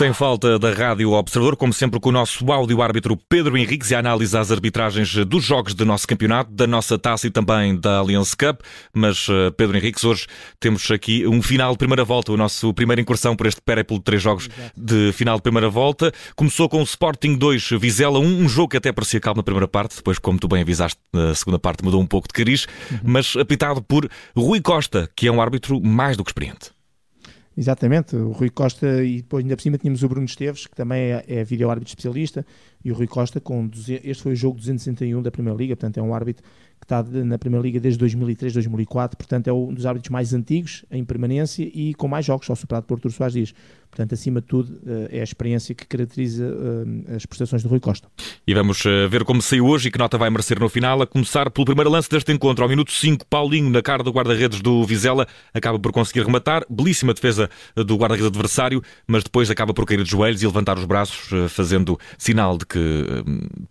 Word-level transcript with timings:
Sem 0.00 0.14
falta 0.14 0.58
da 0.58 0.72
Rádio 0.72 1.12
Observador, 1.12 1.56
como 1.56 1.74
sempre 1.74 2.00
com 2.00 2.08
o 2.08 2.12
nosso 2.12 2.50
áudio-árbitro 2.50 3.18
Pedro 3.28 3.54
Henriques 3.58 3.90
e 3.90 3.94
a 3.94 3.98
análise 3.98 4.34
às 4.34 4.50
arbitragens 4.50 5.14
dos 5.26 5.44
jogos 5.44 5.74
do 5.74 5.84
nosso 5.84 6.08
campeonato, 6.08 6.50
da 6.52 6.66
nossa 6.66 6.98
taça 6.98 7.26
e 7.26 7.30
também 7.30 7.78
da 7.78 7.98
Allianz 7.98 8.34
Cup. 8.34 8.62
Mas, 8.94 9.26
eh, 9.28 9.50
Pedro 9.50 9.76
Henriques, 9.76 10.02
hoje 10.02 10.26
temos 10.58 10.90
aqui 10.90 11.26
um 11.26 11.42
final 11.42 11.72
de 11.72 11.76
primeira 11.76 12.02
volta, 12.02 12.32
o 12.32 12.36
nosso 12.38 12.72
primeira 12.72 13.02
incursão 13.02 13.36
por 13.36 13.46
este 13.46 13.60
périplo 13.60 13.98
de 13.98 14.04
três 14.04 14.22
jogos 14.22 14.48
de 14.74 15.12
final 15.12 15.36
de 15.36 15.42
primeira 15.42 15.68
volta. 15.68 16.10
Começou 16.34 16.66
com 16.66 16.80
o 16.80 16.84
Sporting 16.84 17.36
2, 17.36 17.68
Vizela 17.78 18.18
1, 18.18 18.24
um 18.24 18.48
jogo 18.48 18.70
que 18.70 18.78
até 18.78 18.90
parecia 18.92 19.20
calmo 19.20 19.40
na 19.40 19.42
primeira 19.42 19.68
parte, 19.68 19.96
depois, 19.96 20.18
como 20.18 20.38
tu 20.38 20.48
bem 20.48 20.62
avisaste, 20.62 20.98
na 21.12 21.34
segunda 21.34 21.58
parte 21.58 21.84
mudou 21.84 22.00
um 22.00 22.06
pouco 22.06 22.26
de 22.26 22.32
cariz, 22.32 22.66
uhum. 22.90 23.00
mas 23.02 23.36
apitado 23.36 23.82
por 23.82 24.08
Rui 24.34 24.62
Costa, 24.62 25.10
que 25.14 25.28
é 25.28 25.30
um 25.30 25.42
árbitro 25.42 25.78
mais 25.78 26.16
do 26.16 26.24
que 26.24 26.30
experiente. 26.30 26.79
Exatamente, 27.60 28.16
o 28.16 28.30
Rui 28.30 28.48
Costa 28.48 29.04
e 29.04 29.16
depois 29.16 29.44
ainda 29.44 29.54
por 29.54 29.60
cima 29.60 29.76
tínhamos 29.76 30.02
o 30.02 30.08
Bruno 30.08 30.24
Esteves, 30.24 30.66
que 30.66 30.74
também 30.74 31.12
é, 31.12 31.24
é 31.28 31.44
vídeo-árbitro 31.44 31.90
especialista, 31.90 32.46
e 32.82 32.90
o 32.90 32.94
Rui 32.94 33.06
Costa, 33.06 33.38
com 33.38 33.68
este 34.02 34.22
foi 34.22 34.32
o 34.32 34.34
jogo 34.34 34.56
261 34.56 35.20
da 35.20 35.30
Primeira 35.30 35.58
Liga, 35.58 35.76
portanto 35.76 35.98
é 35.98 36.02
um 36.02 36.14
árbitro 36.14 36.42
que 36.80 36.84
está 36.86 37.02
na 37.02 37.38
Primeira 37.38 37.62
Liga 37.62 37.78
desde 37.78 37.98
2003, 37.98 38.54
2004, 38.54 39.16
portanto 39.16 39.48
é 39.48 39.52
um 39.52 39.72
dos 39.72 39.84
árbitros 39.84 40.10
mais 40.10 40.32
antigos 40.32 40.84
em 40.90 41.04
permanência 41.04 41.62
e 41.62 41.94
com 41.94 42.08
mais 42.08 42.24
jogos, 42.24 42.46
só 42.46 42.54
superado 42.54 42.86
por 42.86 42.94
Artur 42.94 43.12
Soares 43.12 43.34
Dias. 43.34 43.54
Portanto, 43.90 44.12
acima 44.12 44.40
de 44.40 44.46
tudo, 44.46 44.80
eh, 44.86 45.18
é 45.18 45.20
a 45.20 45.24
experiência 45.24 45.74
que 45.74 45.84
caracteriza 45.84 46.44
eh, 46.44 47.16
as 47.16 47.26
prestações 47.26 47.62
do 47.62 47.68
Rui 47.68 47.80
Costa. 47.80 48.08
E 48.46 48.54
vamos 48.54 48.86
eh, 48.86 49.08
ver 49.08 49.24
como 49.24 49.42
saiu 49.42 49.66
hoje 49.66 49.88
e 49.88 49.90
que 49.90 49.98
nota 49.98 50.16
vai 50.16 50.30
merecer 50.30 50.60
no 50.60 50.68
final, 50.68 51.02
a 51.02 51.06
começar 51.08 51.50
pelo 51.50 51.64
primeiro 51.64 51.90
lance 51.90 52.08
deste 52.08 52.32
encontro. 52.32 52.62
Ao 52.62 52.68
minuto 52.68 52.92
5, 52.92 53.26
Paulinho, 53.26 53.68
na 53.68 53.82
cara 53.82 54.04
do 54.04 54.12
guarda-redes 54.12 54.60
do 54.60 54.84
Vizela, 54.84 55.26
acaba 55.52 55.76
por 55.76 55.90
conseguir 55.90 56.24
rematar. 56.24 56.64
Belíssima 56.70 57.12
defesa 57.12 57.50
do 57.74 57.96
guarda-redes 57.96 58.28
adversário, 58.28 58.80
mas 59.08 59.24
depois 59.24 59.50
acaba 59.50 59.74
por 59.74 59.84
cair 59.84 60.04
de 60.04 60.10
joelhos 60.10 60.40
e 60.40 60.46
levantar 60.46 60.78
os 60.78 60.84
braços, 60.84 61.28
fazendo 61.50 61.98
sinal 62.16 62.56
de 62.56 62.66
que 62.66 63.04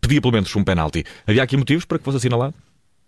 pedia 0.02 0.20
pelo 0.20 0.34
menos 0.34 0.54
um 0.54 0.66
penalti. 0.66 1.06
Havia 1.26 1.44
aqui 1.44 1.56
motivos 1.56 1.86
para 1.86 1.98
que 1.98 2.04
fosse 2.04 2.18
assinalado? 2.18 2.54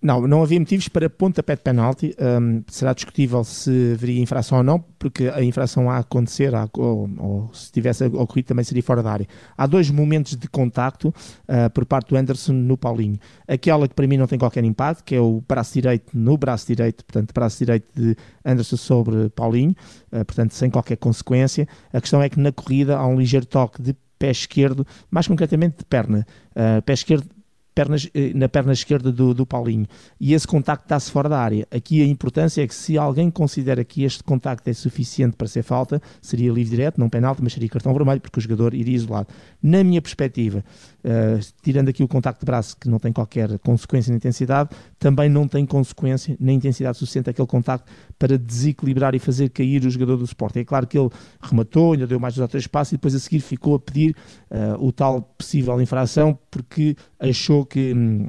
Não, 0.01 0.27
não 0.27 0.41
havia 0.41 0.59
motivos 0.59 0.87
para 0.87 1.07
pontapé 1.07 1.55
de 1.55 1.61
penalti. 1.61 2.15
Um, 2.19 2.63
será 2.67 2.91
discutível 2.91 3.43
se 3.43 3.93
haveria 3.93 4.19
infração 4.19 4.57
ou 4.57 4.63
não, 4.63 4.79
porque 4.97 5.27
a 5.27 5.43
infração 5.43 5.91
a 5.91 5.99
acontecer, 5.99 6.55
a, 6.55 6.67
ou, 6.73 7.07
ou, 7.19 7.53
se 7.53 7.71
tivesse 7.71 8.05
ocorrido, 8.05 8.47
também 8.47 8.65
seria 8.65 8.81
fora 8.81 9.03
da 9.03 9.11
área. 9.11 9.27
Há 9.55 9.67
dois 9.67 9.91
momentos 9.91 10.35
de 10.35 10.47
contacto 10.47 11.09
uh, 11.09 11.69
por 11.71 11.85
parte 11.85 12.09
do 12.09 12.17
Anderson 12.17 12.53
no 12.53 12.75
Paulinho. 12.75 13.19
Aquela 13.47 13.87
que 13.87 13.93
para 13.93 14.07
mim 14.07 14.17
não 14.17 14.25
tem 14.25 14.39
qualquer 14.39 14.63
impacto, 14.63 15.03
que 15.03 15.13
é 15.13 15.19
o 15.19 15.43
braço 15.47 15.73
direito 15.73 16.17
no 16.17 16.35
braço 16.35 16.65
direito, 16.65 17.05
portanto, 17.05 17.31
braço 17.31 17.59
direito 17.59 17.87
de 17.95 18.15
Anderson 18.43 18.77
sobre 18.77 19.29
Paulinho, 19.29 19.75
uh, 20.11 20.25
portanto, 20.25 20.55
sem 20.55 20.71
qualquer 20.71 20.97
consequência. 20.97 21.67
A 21.93 22.01
questão 22.01 22.23
é 22.23 22.27
que 22.27 22.39
na 22.39 22.51
corrida 22.51 22.97
há 22.97 23.05
um 23.05 23.19
ligeiro 23.19 23.45
toque 23.45 23.79
de 23.83 23.95
pé 24.17 24.31
esquerdo, 24.31 24.85
mais 25.11 25.27
concretamente 25.27 25.77
de 25.77 25.85
perna. 25.85 26.25
Uh, 26.55 26.81
pé 26.81 26.93
esquerdo 26.93 27.25
eh, 27.73 28.33
na 28.35 28.49
perna 28.49 28.73
esquerda 28.73 29.11
do, 29.11 29.33
do 29.33 29.45
Paulinho 29.45 29.87
e 30.19 30.33
esse 30.33 30.45
contacto 30.45 30.85
está-se 30.85 31.09
fora 31.09 31.29
da 31.29 31.39
área. 31.39 31.65
Aqui 31.71 32.01
a 32.01 32.05
importância 32.05 32.61
é 32.61 32.67
que 32.67 32.75
se 32.75 32.97
alguém 32.97 33.31
considera 33.31 33.83
que 33.83 34.03
este 34.03 34.23
contacto 34.23 34.69
é 34.69 34.73
suficiente 34.73 35.37
para 35.37 35.47
ser 35.47 35.63
falta, 35.63 36.01
seria 36.21 36.51
livre 36.51 36.71
direto, 36.71 36.99
não 36.99 37.09
penalti, 37.09 37.41
mas 37.41 37.53
seria 37.53 37.69
cartão 37.69 37.93
vermelho, 37.93 38.19
porque 38.19 38.39
o 38.39 38.41
jogador 38.41 38.73
iria 38.73 38.95
isolado. 38.95 39.27
Na 39.63 39.83
minha 39.83 40.01
perspectiva, 40.01 40.63
uh, 41.03 41.39
tirando 41.61 41.89
aqui 41.89 42.03
o 42.03 42.07
contacto 42.07 42.39
de 42.41 42.45
braço, 42.45 42.75
que 42.77 42.89
não 42.89 42.99
tem 42.99 43.11
qualquer 43.11 43.57
consequência 43.59 44.11
na 44.11 44.17
intensidade, 44.17 44.69
também 44.99 45.29
não 45.29 45.47
tem 45.47 45.65
consequência 45.65 46.35
na 46.39 46.51
intensidade 46.51 46.97
suficiente 46.97 47.29
aquele 47.29 47.47
contacto 47.47 47.91
para 48.17 48.37
desequilibrar 48.37 49.15
e 49.15 49.19
fazer 49.19 49.49
cair 49.49 49.85
o 49.85 49.89
jogador 49.89 50.17
do 50.17 50.25
Sport. 50.25 50.57
É 50.57 50.63
claro 50.63 50.87
que 50.87 50.97
ele 50.97 51.09
rematou, 51.41 51.93
ainda 51.93 52.07
deu 52.07 52.19
mais 52.19 52.35
dois 52.35 52.43
ou 52.43 52.47
três 52.47 52.67
passos 52.67 52.93
e 52.93 52.95
depois 52.95 53.15
a 53.15 53.19
seguir 53.19 53.39
ficou 53.39 53.75
a 53.75 53.79
pedir 53.79 54.15
uh, 54.49 54.83
o 54.85 54.91
tal 54.91 55.21
possível 55.21 55.81
infração 55.81 56.37
porque 56.49 56.95
achou 57.19 57.65
que. 57.65 57.93
Hum, 57.93 58.27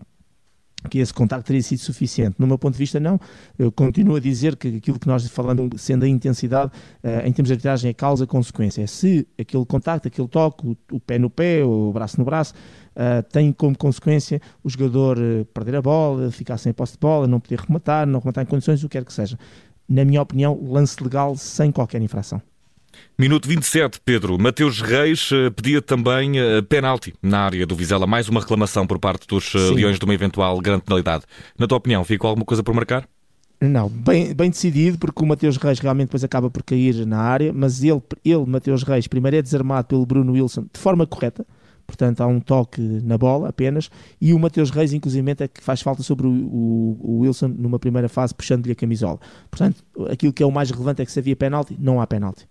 que 0.88 0.98
esse 0.98 1.12
contacto 1.12 1.46
teria 1.46 1.62
sido 1.62 1.78
suficiente. 1.78 2.36
No 2.38 2.46
meu 2.46 2.58
ponto 2.58 2.72
de 2.72 2.78
vista, 2.78 2.98
não. 2.98 3.20
Eu 3.58 3.70
continuo 3.70 4.16
a 4.16 4.20
dizer 4.20 4.56
que 4.56 4.76
aquilo 4.76 4.98
que 4.98 5.06
nós 5.06 5.26
falamos, 5.28 5.80
sendo 5.80 6.04
a 6.04 6.08
intensidade, 6.08 6.72
uh, 7.02 7.26
em 7.26 7.32
termos 7.32 7.48
de 7.48 7.52
arbitragem, 7.52 7.90
é 7.90 7.94
causa-consequência. 7.94 8.82
É 8.82 8.86
se 8.86 9.26
aquele 9.38 9.64
contacto, 9.64 10.08
aquele 10.08 10.28
toque, 10.28 10.76
o, 10.90 11.00
pé 11.00 11.18
no 11.18 11.30
pé, 11.30 11.64
o 11.64 11.92
braço 11.92 12.18
no 12.18 12.24
braço, 12.24 12.54
uh, 12.96 13.22
tem 13.30 13.52
como 13.52 13.76
consequência 13.76 14.40
o 14.62 14.68
jogador 14.68 15.18
uh, 15.18 15.44
perder 15.46 15.76
a 15.76 15.82
bola, 15.82 16.30
ficar 16.30 16.58
sem 16.58 16.72
posse 16.72 16.94
de 16.94 16.98
bola, 16.98 17.26
não 17.26 17.40
poder 17.40 17.60
rematar, 17.60 18.06
não 18.06 18.20
rematar 18.20 18.44
em 18.44 18.46
condições, 18.46 18.82
o 18.82 18.88
que 18.88 18.98
quer 18.98 19.04
que 19.04 19.12
seja. 19.12 19.38
Na 19.88 20.04
minha 20.04 20.22
opinião, 20.22 20.58
lance 20.62 21.02
legal 21.02 21.36
sem 21.36 21.70
qualquer 21.70 22.00
infração. 22.00 22.40
Minuto 23.18 23.48
27, 23.48 24.00
Pedro. 24.04 24.38
Mateus 24.38 24.80
Reis 24.80 25.30
uh, 25.30 25.50
pedia 25.52 25.80
também 25.80 26.32
uh, 26.40 26.62
penalti 26.62 27.14
na 27.22 27.40
área 27.40 27.66
do 27.66 27.76
Vizela. 27.76 28.06
Mais 28.06 28.28
uma 28.28 28.40
reclamação 28.40 28.86
por 28.86 28.98
parte 28.98 29.26
dos 29.26 29.54
uh, 29.54 29.72
Leões 29.72 29.98
de 29.98 30.04
uma 30.04 30.14
eventual 30.14 30.60
grande 30.60 30.82
penalidade. 30.82 31.24
Na 31.58 31.66
tua 31.66 31.78
opinião, 31.78 32.04
ficou 32.04 32.28
alguma 32.28 32.44
coisa 32.44 32.62
por 32.62 32.74
marcar? 32.74 33.06
Não, 33.60 33.88
bem, 33.88 34.34
bem 34.34 34.50
decidido, 34.50 34.98
porque 34.98 35.22
o 35.22 35.26
Mateus 35.26 35.56
Reis 35.56 35.78
realmente 35.78 36.08
depois 36.08 36.24
acaba 36.24 36.50
por 36.50 36.64
cair 36.64 37.06
na 37.06 37.18
área, 37.18 37.52
mas 37.52 37.84
ele, 37.84 38.02
ele, 38.24 38.44
Mateus 38.44 38.82
Reis, 38.82 39.06
primeiro 39.06 39.36
é 39.36 39.42
desarmado 39.42 39.86
pelo 39.86 40.04
Bruno 40.04 40.32
Wilson 40.32 40.66
de 40.72 40.80
forma 40.80 41.06
correta, 41.06 41.46
portanto 41.86 42.22
há 42.22 42.26
um 42.26 42.40
toque 42.40 42.80
na 42.80 43.16
bola 43.16 43.50
apenas, 43.50 43.88
e 44.20 44.34
o 44.34 44.38
Mateus 44.38 44.70
Reis, 44.70 44.92
inclusive, 44.92 45.30
é 45.38 45.46
que 45.46 45.62
faz 45.62 45.80
falta 45.80 46.02
sobre 46.02 46.26
o, 46.26 46.30
o, 46.30 46.98
o 47.00 47.18
Wilson 47.20 47.54
numa 47.56 47.78
primeira 47.78 48.08
fase, 48.08 48.34
puxando-lhe 48.34 48.72
a 48.72 48.74
camisola. 48.74 49.20
Portanto, 49.48 49.76
aquilo 50.10 50.32
que 50.32 50.42
é 50.42 50.46
o 50.46 50.50
mais 50.50 50.68
relevante 50.68 51.00
é 51.00 51.04
que 51.04 51.12
se 51.12 51.20
havia 51.20 51.36
penalti, 51.36 51.76
não 51.78 52.00
há 52.00 52.06
penalti. 52.06 52.48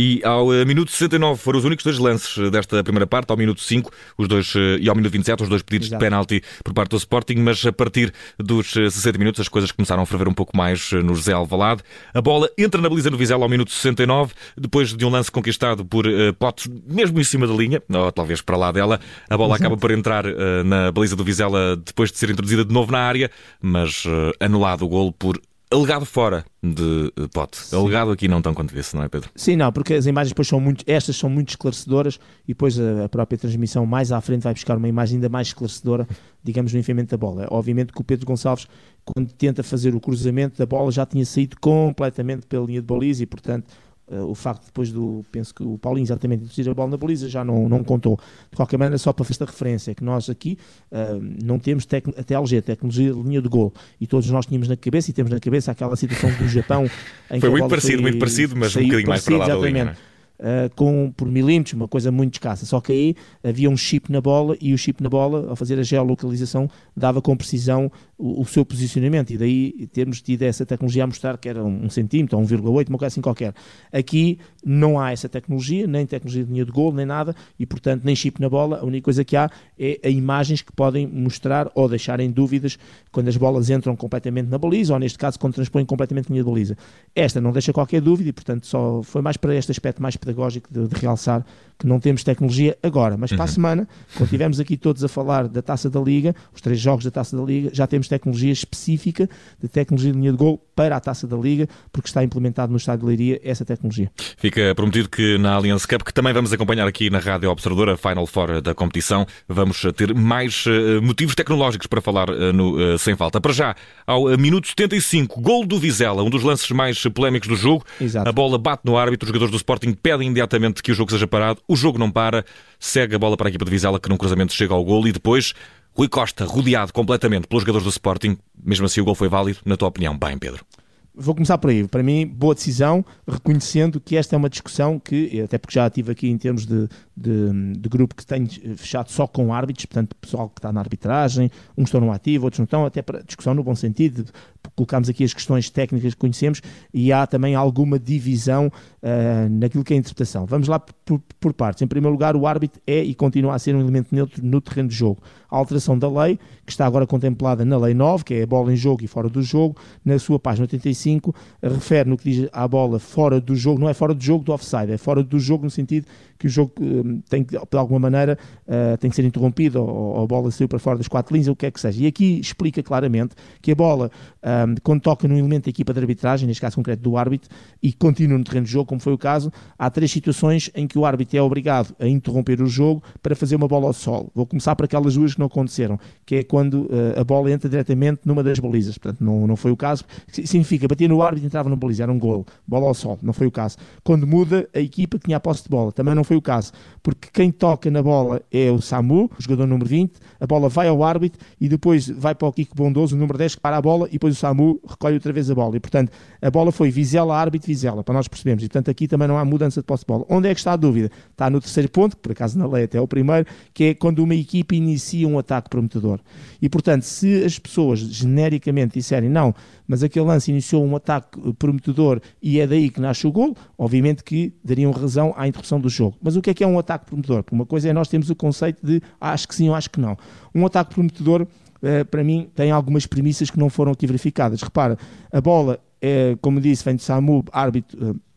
E 0.00 0.20
ao 0.22 0.46
uh, 0.46 0.64
minuto 0.64 0.92
69 0.92 1.40
foram 1.40 1.58
os 1.58 1.64
únicos 1.64 1.84
dois 1.84 1.98
lances 1.98 2.38
eh, 2.38 2.50
desta 2.50 2.84
primeira 2.84 3.04
parte, 3.04 3.32
ao 3.32 3.36
minuto 3.36 3.60
5 3.60 3.90
os 4.16 4.28
dois, 4.28 4.54
uh, 4.54 4.78
e 4.80 4.88
ao 4.88 4.94
minuto 4.94 5.10
27 5.10 5.42
os 5.42 5.48
dois 5.48 5.60
pedidos 5.60 5.88
Exato. 5.88 5.98
de 5.98 6.06
penalti 6.06 6.42
por 6.62 6.72
parte 6.72 6.90
do 6.90 6.98
Sporting, 6.98 7.34
mas 7.38 7.66
a 7.66 7.72
partir 7.72 8.14
dos 8.38 8.70
60 8.70 9.18
minutos 9.18 9.40
as 9.40 9.48
coisas 9.48 9.72
começaram 9.72 10.00
a 10.00 10.06
ferver 10.06 10.28
um 10.28 10.32
pouco 10.32 10.56
mais 10.56 10.92
no 10.92 11.16
José 11.16 11.32
Alvalade. 11.32 11.82
A 12.14 12.22
bola 12.22 12.48
entra 12.56 12.80
na 12.80 12.88
baliza 12.88 13.10
no 13.10 13.16
Vizela 13.16 13.42
ao 13.42 13.48
minuto 13.48 13.72
69, 13.72 14.34
depois 14.56 14.94
de 14.94 15.04
um 15.04 15.08
lance 15.08 15.32
conquistado 15.32 15.84
por 15.84 16.06
uh, 16.06 16.32
Potes, 16.38 16.70
mesmo 16.86 17.18
em 17.18 17.24
cima 17.24 17.48
da 17.48 17.54
linha, 17.54 17.82
ou 17.92 18.12
talvez 18.12 18.40
para 18.40 18.56
lá 18.56 18.70
dela, 18.70 19.00
a 19.28 19.36
bola 19.36 19.54
Exato. 19.56 19.64
acaba 19.64 19.76
por 19.80 19.90
entrar 19.90 20.24
na 20.64 20.92
baliza 20.92 21.16
do 21.16 21.24
Vizela 21.24 21.76
depois 21.76 22.12
de 22.12 22.18
ser 22.18 22.30
introduzida 22.30 22.64
de 22.64 22.72
novo 22.72 22.92
na 22.92 23.00
área, 23.00 23.28
mas 23.60 24.04
anulado 24.38 24.84
o 24.84 24.88
gol 24.88 25.12
por 25.12 25.40
alegado 25.70 26.04
fora 26.04 26.44
de 26.62 27.12
pote. 27.32 27.58
Sim. 27.58 27.76
Alegado 27.76 28.10
aqui 28.10 28.26
não 28.26 28.40
tão 28.40 28.54
quanto 28.54 28.72
vê-se, 28.72 28.96
não 28.96 29.02
é, 29.02 29.08
Pedro? 29.08 29.30
Sim, 29.34 29.56
não, 29.56 29.72
porque 29.72 29.94
as 29.94 30.06
imagens 30.06 30.30
depois 30.30 30.48
são 30.48 30.60
muito, 30.60 30.84
estas 30.86 31.16
são 31.16 31.28
muito 31.28 31.50
esclarecedoras 31.50 32.18
e 32.44 32.48
depois 32.48 32.78
a, 32.78 33.04
a, 33.04 33.08
própria 33.08 33.38
transmissão 33.38 33.84
mais 33.84 34.10
à 34.10 34.20
frente 34.20 34.42
vai 34.42 34.54
buscar 34.54 34.76
uma 34.76 34.88
imagem 34.88 35.16
ainda 35.16 35.28
mais 35.28 35.48
esclarecedora, 35.48 36.06
digamos, 36.42 36.72
no 36.72 36.78
enfiamento 36.78 37.10
da 37.10 37.16
bola. 37.16 37.46
Obviamente 37.50 37.92
que 37.92 38.00
o 38.00 38.04
Pedro 38.04 38.26
Gonçalves, 38.26 38.66
quando 39.04 39.30
tenta 39.32 39.62
fazer 39.62 39.94
o 39.94 40.00
cruzamento 40.00 40.58
da 40.58 40.66
bola, 40.66 40.90
já 40.90 41.04
tinha 41.04 41.24
saído 41.24 41.56
completamente 41.60 42.46
pela 42.46 42.66
linha 42.66 42.80
de 42.80 42.86
baliza 42.86 43.22
e, 43.22 43.26
portanto, 43.26 43.66
Uh, 44.10 44.24
o 44.24 44.34
facto 44.34 44.64
depois 44.64 44.90
do, 44.90 45.22
penso 45.30 45.54
que 45.54 45.62
o 45.62 45.76
Paulinho 45.76 46.04
exatamente 46.04 46.40
introduzir 46.40 46.66
a 46.70 46.72
bola 46.72 46.90
na 46.92 46.96
baliza 46.96 47.28
já 47.28 47.44
não, 47.44 47.68
não 47.68 47.84
contou. 47.84 48.18
De 48.50 48.56
qualquer 48.56 48.78
maneira, 48.78 48.96
só 48.96 49.12
para 49.12 49.22
fazer 49.22 49.34
esta 49.34 49.44
referência, 49.44 49.94
que 49.94 50.02
nós 50.02 50.30
aqui 50.30 50.56
uh, 50.90 51.20
não 51.44 51.58
temos 51.58 51.86
a 52.16 52.22
TLG, 52.22 52.62
tecnologia 52.62 53.12
de 53.12 53.22
linha 53.22 53.42
de 53.42 53.48
gol, 53.48 53.72
e 54.00 54.06
todos 54.06 54.30
nós 54.30 54.46
tínhamos 54.46 54.66
na 54.66 54.76
cabeça, 54.76 55.10
e 55.10 55.12
temos 55.12 55.30
na 55.30 55.38
cabeça 55.38 55.72
aquela 55.72 55.94
situação 55.94 56.30
do 56.38 56.48
Japão. 56.48 56.88
Foi 57.38 57.50
muito 57.50 57.68
parecido, 57.68 57.94
foi, 57.94 58.02
muito 58.02 58.18
parecido, 58.18 58.56
mas 58.56 58.74
um 58.74 58.82
bocadinho 58.82 59.08
mais 59.08 59.24
para 59.24 59.36
lá 59.36 59.48
da 59.48 59.56
linha. 59.56 59.96
Uh, 60.38 60.72
com, 60.76 61.12
por 61.16 61.28
milímetros, 61.28 61.74
uma 61.74 61.88
coisa 61.88 62.12
muito 62.12 62.34
escassa. 62.34 62.64
Só 62.64 62.80
que 62.80 62.92
aí 62.92 63.16
havia 63.42 63.68
um 63.68 63.76
chip 63.76 64.10
na 64.10 64.20
bola 64.20 64.56
e 64.60 64.72
o 64.72 64.78
chip 64.78 65.02
na 65.02 65.08
bola, 65.10 65.50
ao 65.50 65.56
fazer 65.56 65.78
a 65.80 65.82
geolocalização, 65.82 66.70
dava 66.96 67.20
com 67.20 67.36
precisão 67.36 67.90
o, 68.18 68.42
o 68.42 68.44
seu 68.44 68.64
posicionamento. 68.64 69.30
E 69.30 69.38
daí 69.38 69.88
termos 69.92 70.20
tido 70.20 70.42
essa 70.42 70.66
tecnologia 70.66 71.04
a 71.04 71.06
mostrar 71.06 71.38
que 71.38 71.48
era 71.48 71.64
um, 71.64 71.88
centímetro 71.88 72.36
ou 72.36 72.44
1,8, 72.44 72.88
uma 72.88 72.98
coisa 72.98 73.06
assim 73.06 73.20
qualquer. 73.20 73.54
Aqui 73.92 74.38
não 74.64 74.98
há 74.98 75.12
essa 75.12 75.28
tecnologia, 75.28 75.86
nem 75.86 76.04
tecnologia 76.04 76.44
de 76.44 76.52
linha 76.52 76.64
de 76.64 76.72
gol, 76.72 76.92
nem 76.92 77.06
nada, 77.06 77.34
e 77.58 77.64
portanto 77.64 78.04
nem 78.04 78.16
chip 78.16 78.40
na 78.40 78.48
bola. 78.48 78.80
A 78.80 78.84
única 78.84 79.04
coisa 79.04 79.24
que 79.24 79.36
há 79.36 79.48
é 79.78 80.00
a 80.04 80.08
imagens 80.08 80.60
que 80.60 80.72
podem 80.72 81.06
mostrar 81.06 81.70
ou 81.74 81.88
deixar 81.88 82.18
em 82.18 82.30
dúvidas 82.30 82.78
quando 83.12 83.28
as 83.28 83.36
bolas 83.36 83.70
entram 83.70 83.94
completamente 83.94 84.48
na 84.48 84.58
baliza, 84.58 84.92
ou 84.92 84.98
neste 84.98 85.18
caso 85.18 85.38
quando 85.38 85.54
transpõem 85.54 85.84
completamente 85.84 86.26
a 86.26 86.30
linha 86.30 86.42
de 86.42 86.50
baliza. 86.50 86.76
Esta 87.14 87.40
não 87.40 87.52
deixa 87.52 87.72
qualquer 87.72 88.00
dúvida 88.00 88.30
e 88.30 88.32
portanto 88.32 88.66
só 88.66 89.02
foi 89.02 89.22
mais 89.22 89.36
para 89.36 89.54
este 89.54 89.70
aspecto 89.70 90.02
mais 90.02 90.16
pedagógico 90.16 90.68
de, 90.72 90.88
de 90.88 90.94
realçar 90.96 91.44
que 91.78 91.86
não 91.86 92.00
temos 92.00 92.24
tecnologia 92.24 92.76
agora, 92.82 93.16
mas 93.16 93.30
para 93.30 93.42
a 93.42 93.46
uhum. 93.46 93.52
semana, 93.52 93.88
quando 94.14 94.24
estivermos 94.24 94.58
aqui 94.58 94.76
todos 94.76 95.04
a 95.04 95.08
falar 95.08 95.46
da 95.46 95.62
Taça 95.62 95.88
da 95.88 96.00
Liga, 96.00 96.34
os 96.52 96.60
três 96.60 96.80
jogos 96.80 97.04
da 97.04 97.10
Taça 97.10 97.36
da 97.36 97.42
Liga, 97.42 97.70
já 97.72 97.86
temos 97.86 98.07
tecnologia 98.08 98.52
específica 98.52 99.28
de 99.60 99.68
tecnologia 99.68 100.12
de 100.12 100.18
linha 100.18 100.32
de 100.32 100.38
gol 100.38 100.62
para 100.74 100.96
a 100.96 101.00
Taça 101.00 101.26
da 101.26 101.36
Liga, 101.36 101.68
porque 101.92 102.08
está 102.08 102.22
implementado 102.22 102.70
no 102.70 102.76
Estádio 102.76 103.00
de 103.00 103.06
Leiria 103.06 103.40
essa 103.42 103.64
tecnologia. 103.64 104.10
Fica 104.36 104.74
prometido 104.74 105.08
que 105.08 105.38
na 105.38 105.54
Allianz 105.54 105.86
Cup, 105.86 106.02
que 106.02 106.12
também 106.12 106.32
vamos 106.32 106.52
acompanhar 106.52 106.86
aqui 106.86 107.10
na 107.10 107.18
Rádio 107.18 107.50
Observadora, 107.50 107.96
Final 107.96 108.26
Four 108.26 108.60
da 108.60 108.74
competição, 108.74 109.26
vamos 109.48 109.82
ter 109.96 110.14
mais 110.14 110.66
uh, 110.66 111.02
motivos 111.02 111.34
tecnológicos 111.34 111.86
para 111.86 112.00
falar 112.00 112.30
uh, 112.30 112.52
no 112.52 112.98
Sem 112.98 113.16
Falta. 113.16 113.40
Para 113.40 113.52
já, 113.52 113.74
ao 114.06 114.36
minuto 114.36 114.68
75, 114.68 115.40
gol 115.40 115.66
do 115.66 115.78
Vizela, 115.78 116.22
um 116.22 116.30
dos 116.30 116.42
lances 116.42 116.70
mais 116.70 117.02
polémicos 117.04 117.48
do 117.48 117.56
jogo. 117.56 117.84
Exato. 118.00 118.28
A 118.28 118.32
bola 118.32 118.58
bate 118.58 118.82
no 118.84 118.96
árbitro, 118.96 119.26
os 119.26 119.28
jogadores 119.28 119.50
do 119.50 119.56
Sporting 119.56 119.92
pedem 119.92 120.18
pede 120.18 120.24
imediatamente 120.24 120.82
que 120.82 120.90
o 120.90 120.94
jogo 120.94 121.10
seja 121.10 121.26
parado, 121.26 121.60
o 121.68 121.76
jogo 121.76 121.98
não 121.98 122.10
para, 122.10 122.44
segue 122.78 123.14
a 123.14 123.18
bola 123.18 123.36
para 123.36 123.48
a 123.48 123.50
equipa 123.50 123.64
de 123.64 123.70
Vizela 123.70 124.00
que 124.00 124.08
num 124.08 124.16
cruzamento 124.16 124.52
chega 124.52 124.74
ao 124.74 124.84
gol 124.84 125.06
e 125.06 125.12
depois 125.12 125.54
Rui 125.98 126.08
Costa 126.08 126.44
rodeado 126.44 126.92
completamente 126.92 127.48
pelos 127.48 127.62
jogadores 127.62 127.82
do 127.82 127.90
Sporting, 127.90 128.38
mesmo 128.62 128.86
assim 128.86 129.00
o 129.00 129.04
gol 129.04 129.16
foi 129.16 129.28
válido, 129.28 129.58
na 129.64 129.76
tua 129.76 129.88
opinião, 129.88 130.16
bem 130.16 130.38
Pedro? 130.38 130.64
Vou 131.12 131.34
começar 131.34 131.58
por 131.58 131.70
aí. 131.70 131.88
Para 131.88 132.04
mim, 132.04 132.24
boa 132.24 132.54
decisão, 132.54 133.04
reconhecendo 133.26 133.98
que 133.98 134.16
esta 134.16 134.36
é 134.36 134.38
uma 134.38 134.48
discussão 134.48 135.00
que, 135.00 135.40
até 135.40 135.58
porque 135.58 135.74
já 135.74 135.90
tive 135.90 136.12
aqui 136.12 136.28
em 136.28 136.38
termos 136.38 136.64
de, 136.64 136.88
de, 137.18 137.78
de 137.78 137.88
grupo 137.88 138.14
que 138.14 138.24
tem 138.24 138.46
fechado 138.46 139.10
só 139.10 139.26
com 139.26 139.52
árbitros, 139.52 139.86
portanto, 139.86 140.14
pessoal 140.20 140.48
que 140.48 140.58
está 140.58 140.72
na 140.72 140.80
arbitragem, 140.80 141.50
uns 141.76 141.88
estão 141.88 142.00
no 142.00 142.12
ativo, 142.12 142.44
outros 142.44 142.58
não 142.58 142.64
estão, 142.64 142.86
até 142.86 143.02
para 143.02 143.22
discussão 143.22 143.54
no 143.54 143.62
bom 143.62 143.74
sentido, 143.74 144.26
colocamos 144.74 145.08
aqui 145.08 145.24
as 145.24 145.34
questões 145.34 145.70
técnicas 145.70 146.14
que 146.14 146.20
conhecemos 146.20 146.60
e 146.92 147.12
há 147.12 147.26
também 147.26 147.54
alguma 147.54 147.98
divisão 147.98 148.66
uh, 148.68 149.48
naquilo 149.50 149.82
que 149.82 149.92
é 149.92 149.96
a 149.96 149.98
interpretação. 149.98 150.46
Vamos 150.46 150.68
lá 150.68 150.78
por, 150.78 151.20
por, 151.40 151.52
partes. 151.52 151.82
Em 151.82 151.86
primeiro 151.86 152.12
lugar, 152.12 152.36
o 152.36 152.46
árbitro 152.46 152.80
é 152.86 153.02
e 153.02 153.14
continua 153.14 153.54
a 153.54 153.58
ser 153.58 153.74
um 153.74 153.80
elemento 153.80 154.14
neutro 154.14 154.44
no 154.44 154.60
terreno 154.60 154.88
de 154.88 154.94
jogo. 154.94 155.20
A 155.50 155.56
alteração 155.56 155.98
da 155.98 156.08
lei, 156.08 156.38
que 156.64 156.72
está 156.72 156.86
agora 156.86 157.06
contemplada 157.06 157.64
na 157.64 157.78
Lei 157.78 157.94
9, 157.94 158.24
que 158.24 158.34
é 158.34 158.42
a 158.42 158.46
bola 158.46 158.72
em 158.72 158.76
jogo 158.76 159.02
e 159.02 159.06
fora 159.06 159.28
do 159.28 159.42
jogo, 159.42 159.76
na 160.04 160.18
sua 160.18 160.38
página 160.38 160.64
85, 160.64 161.34
refere 161.62 162.08
no 162.08 162.16
que 162.16 162.30
diz 162.30 162.48
à 162.52 162.68
bola 162.68 162.98
fora 162.98 163.40
do 163.40 163.56
jogo, 163.56 163.80
não 163.80 163.88
é 163.88 163.94
fora 163.94 164.14
do 164.14 164.22
jogo 164.22 164.44
do 164.44 164.52
offside, 164.52 164.92
é 164.92 164.98
fora 164.98 165.22
do 165.22 165.38
jogo 165.38 165.64
no 165.64 165.70
sentido 165.70 166.06
que 166.38 166.46
o 166.46 166.50
jogo 166.50 166.72
um, 166.80 167.07
tem 167.28 167.44
que, 167.44 167.56
de 167.56 167.76
alguma 167.76 167.98
maneira, 167.98 168.38
uh, 168.66 168.96
tem 168.98 169.10
que 169.10 169.16
ser 169.16 169.24
interrompido, 169.24 169.82
ou, 169.82 170.22
a 170.22 170.26
bola 170.26 170.50
saiu 170.50 170.68
para 170.68 170.78
fora 170.78 170.98
das 170.98 171.08
quatro 171.08 171.34
linhas, 171.34 171.48
ou 171.48 171.54
o 171.54 171.56
que 171.56 171.66
é 171.66 171.70
que 171.70 171.80
seja. 171.80 172.02
E 172.02 172.06
aqui 172.06 172.38
explica 172.40 172.82
claramente 172.82 173.34
que 173.60 173.72
a 173.72 173.74
bola, 173.74 174.10
um, 174.42 174.74
quando 174.82 175.00
toca 175.00 175.26
num 175.26 175.36
elemento 175.36 175.64
da 175.64 175.70
equipa 175.70 175.92
de 175.92 176.00
arbitragem, 176.00 176.46
neste 176.46 176.60
caso 176.60 176.76
concreto 176.76 177.02
do 177.02 177.16
árbitro, 177.16 177.48
e 177.82 177.92
continua 177.92 178.38
no 178.38 178.44
terreno 178.44 178.66
de 178.66 178.72
jogo, 178.72 178.86
como 178.86 179.00
foi 179.00 179.12
o 179.12 179.18
caso, 179.18 179.52
há 179.78 179.90
três 179.90 180.10
situações 180.10 180.70
em 180.74 180.86
que 180.86 180.98
o 180.98 181.04
árbitro 181.04 181.36
é 181.36 181.42
obrigado 181.42 181.94
a 181.98 182.06
interromper 182.06 182.62
o 182.62 182.66
jogo 182.66 183.02
para 183.22 183.34
fazer 183.34 183.56
uma 183.56 183.68
bola 183.68 183.86
ao 183.86 183.92
solo. 183.92 184.30
Vou 184.34 184.46
começar 184.46 184.74
por 184.76 184.84
aquelas 184.84 185.14
duas 185.14 185.34
que 185.34 185.40
não 185.40 185.46
aconteceram, 185.46 185.98
que 186.24 186.36
é 186.36 186.42
quando 186.42 186.84
uh, 186.84 187.20
a 187.20 187.24
bola 187.24 187.50
entra 187.50 187.68
diretamente 187.68 188.20
numa 188.24 188.42
das 188.42 188.58
balizas. 188.58 188.98
Portanto, 188.98 189.22
não, 189.22 189.46
não 189.46 189.56
foi 189.56 189.70
o 189.70 189.76
caso. 189.76 190.04
Significa, 190.30 190.88
batia 190.88 191.08
no 191.08 191.22
árbitro 191.22 191.46
entrava 191.46 191.68
na 191.68 191.76
baliza, 191.76 192.02
era 192.02 192.12
um 192.12 192.18
gol. 192.18 192.46
Bola 192.66 192.86
ao 192.86 192.94
solo, 192.94 193.18
não 193.22 193.32
foi 193.32 193.46
o 193.46 193.50
caso. 193.50 193.76
Quando 194.02 194.26
muda, 194.26 194.68
a 194.74 194.80
equipa 194.80 195.18
que 195.18 195.26
tinha 195.26 195.36
a 195.36 195.40
posse 195.40 195.62
de 195.62 195.68
bola, 195.68 195.92
também 195.92 196.14
não 196.14 196.24
foi 196.24 196.36
o 196.36 196.42
caso, 196.42 196.72
porque 197.02 197.28
quem 197.32 197.50
toca 197.50 197.90
na 197.90 198.02
bola 198.02 198.42
é 198.50 198.70
o 198.70 198.80
Samu, 198.80 199.30
o 199.38 199.42
jogador 199.42 199.66
número 199.66 199.88
20, 199.88 200.12
a 200.40 200.46
bola 200.46 200.68
vai 200.68 200.88
ao 200.88 201.02
árbitro 201.02 201.38
e 201.60 201.68
depois 201.68 202.08
vai 202.08 202.34
para 202.34 202.48
o 202.48 202.52
Kiko 202.52 202.74
Bondoso, 202.74 203.14
o 203.16 203.18
número 203.18 203.38
10, 203.38 203.56
que 203.56 203.60
para 203.60 203.76
a 203.76 203.82
bola 203.82 204.06
e 204.08 204.12
depois 204.12 204.34
o 204.34 204.36
Samu 204.36 204.80
recolhe 204.86 205.14
outra 205.14 205.32
vez 205.32 205.50
a 205.50 205.54
bola. 205.54 205.76
E 205.76 205.80
portanto, 205.80 206.12
a 206.40 206.50
bola 206.50 206.72
foi 206.72 206.90
Vizela, 206.90 207.36
árbitro, 207.36 207.66
Vizela, 207.66 208.02
para 208.02 208.14
nós 208.14 208.28
percebermos. 208.28 208.62
E 208.64 208.68
portanto, 208.68 208.90
aqui 208.90 209.08
também 209.08 209.28
não 209.28 209.38
há 209.38 209.44
mudança 209.44 209.80
de 209.80 209.86
posse 209.86 210.02
de 210.02 210.08
bola. 210.08 210.24
Onde 210.28 210.48
é 210.48 210.54
que 210.54 210.60
está 210.60 210.72
a 210.72 210.76
dúvida? 210.76 211.10
Está 211.30 211.48
no 211.48 211.60
terceiro 211.60 211.90
ponto, 211.90 212.16
que 212.16 212.22
por 212.22 212.32
acaso 212.32 212.58
na 212.58 212.66
lei 212.66 212.84
até 212.84 212.98
é 212.98 213.00
o 213.00 213.08
primeiro, 213.08 213.46
que 213.72 213.84
é 213.84 213.94
quando 213.94 214.20
uma 214.20 214.34
equipe 214.34 214.76
inicia 214.76 215.26
um 215.26 215.38
ataque 215.38 215.68
prometedor. 215.68 216.20
E 216.60 216.68
portanto, 216.68 217.02
se 217.02 217.44
as 217.44 217.58
pessoas 217.58 218.00
genericamente 218.00 218.94
disserem 218.94 219.28
não, 219.28 219.54
mas 219.86 220.02
aquele 220.02 220.26
lance 220.26 220.50
iniciou 220.50 220.84
um 220.84 220.96
ataque 220.96 221.38
prometedor 221.52 222.20
e 222.42 222.60
é 222.60 222.66
daí 222.66 222.90
que 222.90 223.00
nasce 223.00 223.26
o 223.26 223.32
gol, 223.32 223.56
obviamente 223.76 224.22
que 224.22 224.52
dariam 224.62 224.90
razão 224.90 225.32
à 225.36 225.48
interrupção 225.48 225.80
do 225.80 225.88
jogo. 225.88 226.16
Mas 226.22 226.36
o 226.36 226.42
que 226.42 226.50
é 226.50 226.54
que 226.54 226.62
é 226.62 226.66
um 226.66 226.78
ataque 226.78 226.87
prometedor? 227.06 227.44
Uma 227.52 227.66
coisa 227.66 227.88
é 227.88 227.92
nós 227.92 228.08
temos 228.08 228.30
o 228.30 228.36
conceito 228.36 228.84
de 228.84 229.02
acho 229.20 229.48
que 229.48 229.54
sim 229.54 229.68
ou 229.68 229.74
acho 229.74 229.90
que 229.90 230.00
não. 230.00 230.16
Um 230.54 230.64
ataque 230.64 230.94
prometedor, 230.94 231.46
eh, 231.82 232.04
para 232.04 232.24
mim, 232.24 232.48
tem 232.54 232.70
algumas 232.70 233.06
premissas 233.06 233.50
que 233.50 233.58
não 233.58 233.68
foram 233.68 233.92
aqui 233.92 234.06
verificadas. 234.06 234.62
Repara, 234.62 234.96
a 235.32 235.40
bola, 235.40 235.78
é, 236.00 236.36
como 236.40 236.60
disse, 236.60 236.84
vem 236.84 236.96
de 236.96 237.02
Samu, 237.02 237.44
árbitro. 237.52 237.98
Eh, 238.10 238.28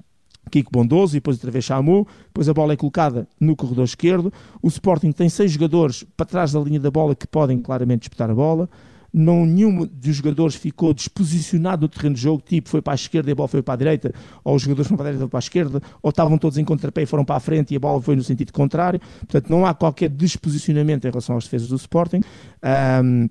Kiko 0.49 0.71
Bondoso 0.71 1.13
e 1.13 1.19
depois 1.19 1.37
outra 1.37 1.49
vez 1.49 1.63
Chamu, 1.63 2.05
depois 2.25 2.49
a 2.49 2.53
bola 2.53 2.73
é 2.73 2.75
colocada 2.75 3.25
no 3.39 3.55
corredor 3.55 3.85
esquerdo. 3.85 4.33
O 4.61 4.67
Sporting 4.67 5.11
tem 5.13 5.29
seis 5.29 5.51
jogadores 5.51 6.03
para 6.17 6.25
trás 6.25 6.51
da 6.51 6.59
linha 6.59 6.79
da 6.79 6.91
bola 6.91 7.15
que 7.15 7.25
podem 7.25 7.59
claramente 7.59 8.01
disputar 8.01 8.29
a 8.29 8.35
bola 8.35 8.67
não 9.13 9.45
nenhum 9.45 9.85
dos 9.85 10.15
jogadores 10.15 10.55
ficou 10.55 10.93
disposicionado 10.93 11.83
no 11.83 11.89
terreno 11.89 12.15
de 12.15 12.21
jogo, 12.21 12.41
tipo 12.41 12.69
foi 12.69 12.81
para 12.81 12.93
a 12.93 12.95
esquerda 12.95 13.29
e 13.29 13.33
a 13.33 13.35
bola 13.35 13.47
foi 13.47 13.61
para 13.61 13.73
a 13.73 13.77
direita, 13.77 14.13
ou 14.43 14.55
os 14.55 14.61
jogadores 14.61 14.87
foram 14.87 14.97
para 14.97 15.07
a 15.07 15.11
direita 15.11 15.25
e 15.25 15.29
para 15.29 15.37
a 15.37 15.39
esquerda, 15.39 15.81
ou 16.01 16.09
estavam 16.09 16.37
todos 16.37 16.57
em 16.57 16.65
contrapé 16.65 17.03
e 17.03 17.05
foram 17.05 17.25
para 17.25 17.35
a 17.35 17.39
frente 17.39 17.73
e 17.73 17.77
a 17.77 17.79
bola 17.79 18.01
foi 18.01 18.15
no 18.15 18.23
sentido 18.23 18.53
contrário. 18.53 18.99
Portanto, 19.19 19.49
não 19.49 19.65
há 19.65 19.73
qualquer 19.73 20.09
disposicionamento 20.09 21.07
em 21.07 21.09
relação 21.09 21.37
às 21.37 21.43
defesas 21.43 21.67
do 21.67 21.75
Sporting. 21.75 22.21
Um, 23.03 23.29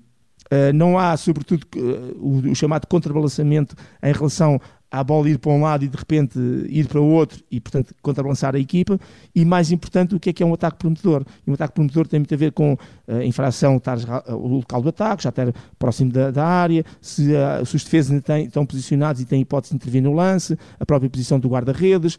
Uh, 0.51 0.73
não 0.73 0.99
há, 0.99 1.15
sobretudo, 1.15 1.65
uh, 1.77 2.17
o, 2.19 2.51
o, 2.51 2.55
chamado 2.55 2.85
contrabalançamento 2.85 3.73
em 4.03 4.11
relação 4.11 4.59
a 4.91 5.03
bola 5.03 5.29
ir 5.29 5.39
para 5.39 5.51
um 5.51 5.61
lado 5.61 5.85
e 5.85 5.87
de 5.87 5.95
repente 5.95 6.37
ir 6.67 6.85
para 6.87 6.99
o 6.99 7.05
outro 7.05 7.41
e, 7.49 7.61
portanto, 7.61 7.95
contrabalançar 8.01 8.53
a 8.55 8.59
equipa. 8.59 8.99
E 9.33 9.45
mais 9.45 9.71
importante, 9.71 10.13
o 10.13 10.19
que 10.19 10.29
é 10.29 10.33
que 10.33 10.43
é 10.43 10.45
um 10.45 10.53
ataque 10.53 10.77
prometedor? 10.77 11.23
E 11.47 11.49
um 11.49 11.53
ataque 11.53 11.73
prometedor 11.73 12.07
tem 12.07 12.19
muito 12.19 12.33
a 12.33 12.37
ver 12.37 12.51
com 12.51 12.77
a 13.07 13.13
uh, 13.13 13.23
infração, 13.23 13.77
estar 13.77 13.97
o 14.27 14.47
local 14.47 14.81
do 14.81 14.89
ataque, 14.89 15.23
já 15.23 15.29
estar 15.29 15.53
próximo 15.79 16.11
da, 16.11 16.29
da 16.29 16.45
área, 16.45 16.83
se, 16.99 17.31
uh, 17.31 17.65
se, 17.65 17.75
os 17.77 17.83
defesas 17.85 18.21
têm, 18.21 18.45
estão 18.45 18.65
posicionados 18.65 19.21
e 19.21 19.25
têm 19.25 19.41
hipótese 19.41 19.71
de 19.71 19.77
intervir 19.77 20.03
no 20.03 20.13
lance, 20.13 20.57
a 20.77 20.85
própria 20.85 21.09
posição 21.09 21.39
do 21.39 21.47
guarda-redes, 21.47 22.17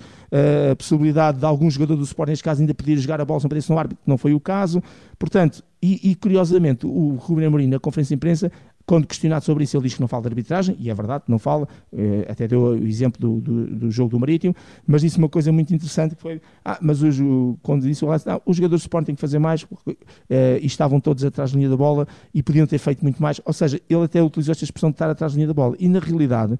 a 0.72 0.74
possibilidade 0.74 1.38
de 1.38 1.44
algum 1.44 1.70
jogador 1.70 1.96
do 1.96 2.06
suporte, 2.06 2.30
neste 2.30 2.44
caso, 2.44 2.62
ainda 2.62 2.72
pedir 2.72 2.96
jogar 2.98 3.20
a 3.20 3.24
bola 3.24 3.40
sem 3.40 3.46
aparecer 3.46 3.72
no 3.72 3.78
árbitro, 3.78 4.02
não 4.06 4.16
foi 4.16 4.32
o 4.32 4.40
caso. 4.40 4.82
Portanto, 5.18 5.62
e, 5.82 6.10
e 6.10 6.14
curiosamente, 6.14 6.86
o 6.86 7.16
Rubem 7.16 7.46
Amorim, 7.46 7.66
na 7.66 7.80
conferência 7.80 8.14
de 8.14 8.16
imprensa, 8.16 8.52
quando 8.86 9.06
questionado 9.06 9.44
sobre 9.44 9.64
isso, 9.64 9.76
ele 9.76 9.84
diz 9.84 9.94
que 9.94 10.00
não 10.00 10.08
fala 10.08 10.22
de 10.22 10.28
arbitragem, 10.28 10.76
e 10.78 10.90
é 10.90 10.94
verdade, 10.94 11.24
não 11.28 11.38
fala, 11.38 11.68
eh, 11.92 12.26
até 12.28 12.48
deu 12.48 12.62
o 12.62 12.86
exemplo 12.86 13.20
do, 13.20 13.40
do, 13.40 13.76
do, 13.78 13.90
jogo 13.90 14.10
do 14.10 14.18
Marítimo, 14.18 14.54
mas 14.86 15.02
disse 15.02 15.18
uma 15.18 15.28
coisa 15.28 15.52
muito 15.52 15.72
interessante, 15.74 16.14
que 16.14 16.22
foi, 16.22 16.40
ah, 16.64 16.78
mas 16.80 17.02
hoje, 17.02 17.24
quando 17.62 17.82
disse 17.82 18.04
o 18.04 18.08
não, 18.08 18.42
os 18.44 18.56
jogadores 18.56 18.82
de 18.82 18.86
Sport 18.86 19.06
têm 19.06 19.14
que 19.14 19.20
fazer 19.20 19.38
mais, 19.38 19.66
eh, 20.28 20.58
e 20.60 20.66
estavam 20.66 21.00
todos 21.00 21.24
atrás 21.24 21.52
da 21.52 21.58
linha 21.58 21.70
da 21.70 21.76
bola, 21.76 22.06
e 22.34 22.42
podiam 22.42 22.66
ter 22.66 22.78
feito 22.78 23.02
muito 23.02 23.22
mais, 23.22 23.40
ou 23.44 23.52
seja, 23.52 23.80
ele 23.88 24.04
até 24.04 24.22
utilizou 24.22 24.52
esta 24.52 24.64
expressão 24.64 24.90
de 24.90 24.94
estar 24.94 25.10
atrás 25.10 25.32
da 25.32 25.36
linha 25.36 25.48
da 25.48 25.54
bola, 25.54 25.76
e 25.78 25.88
na 25.88 25.98
realidade, 25.98 26.58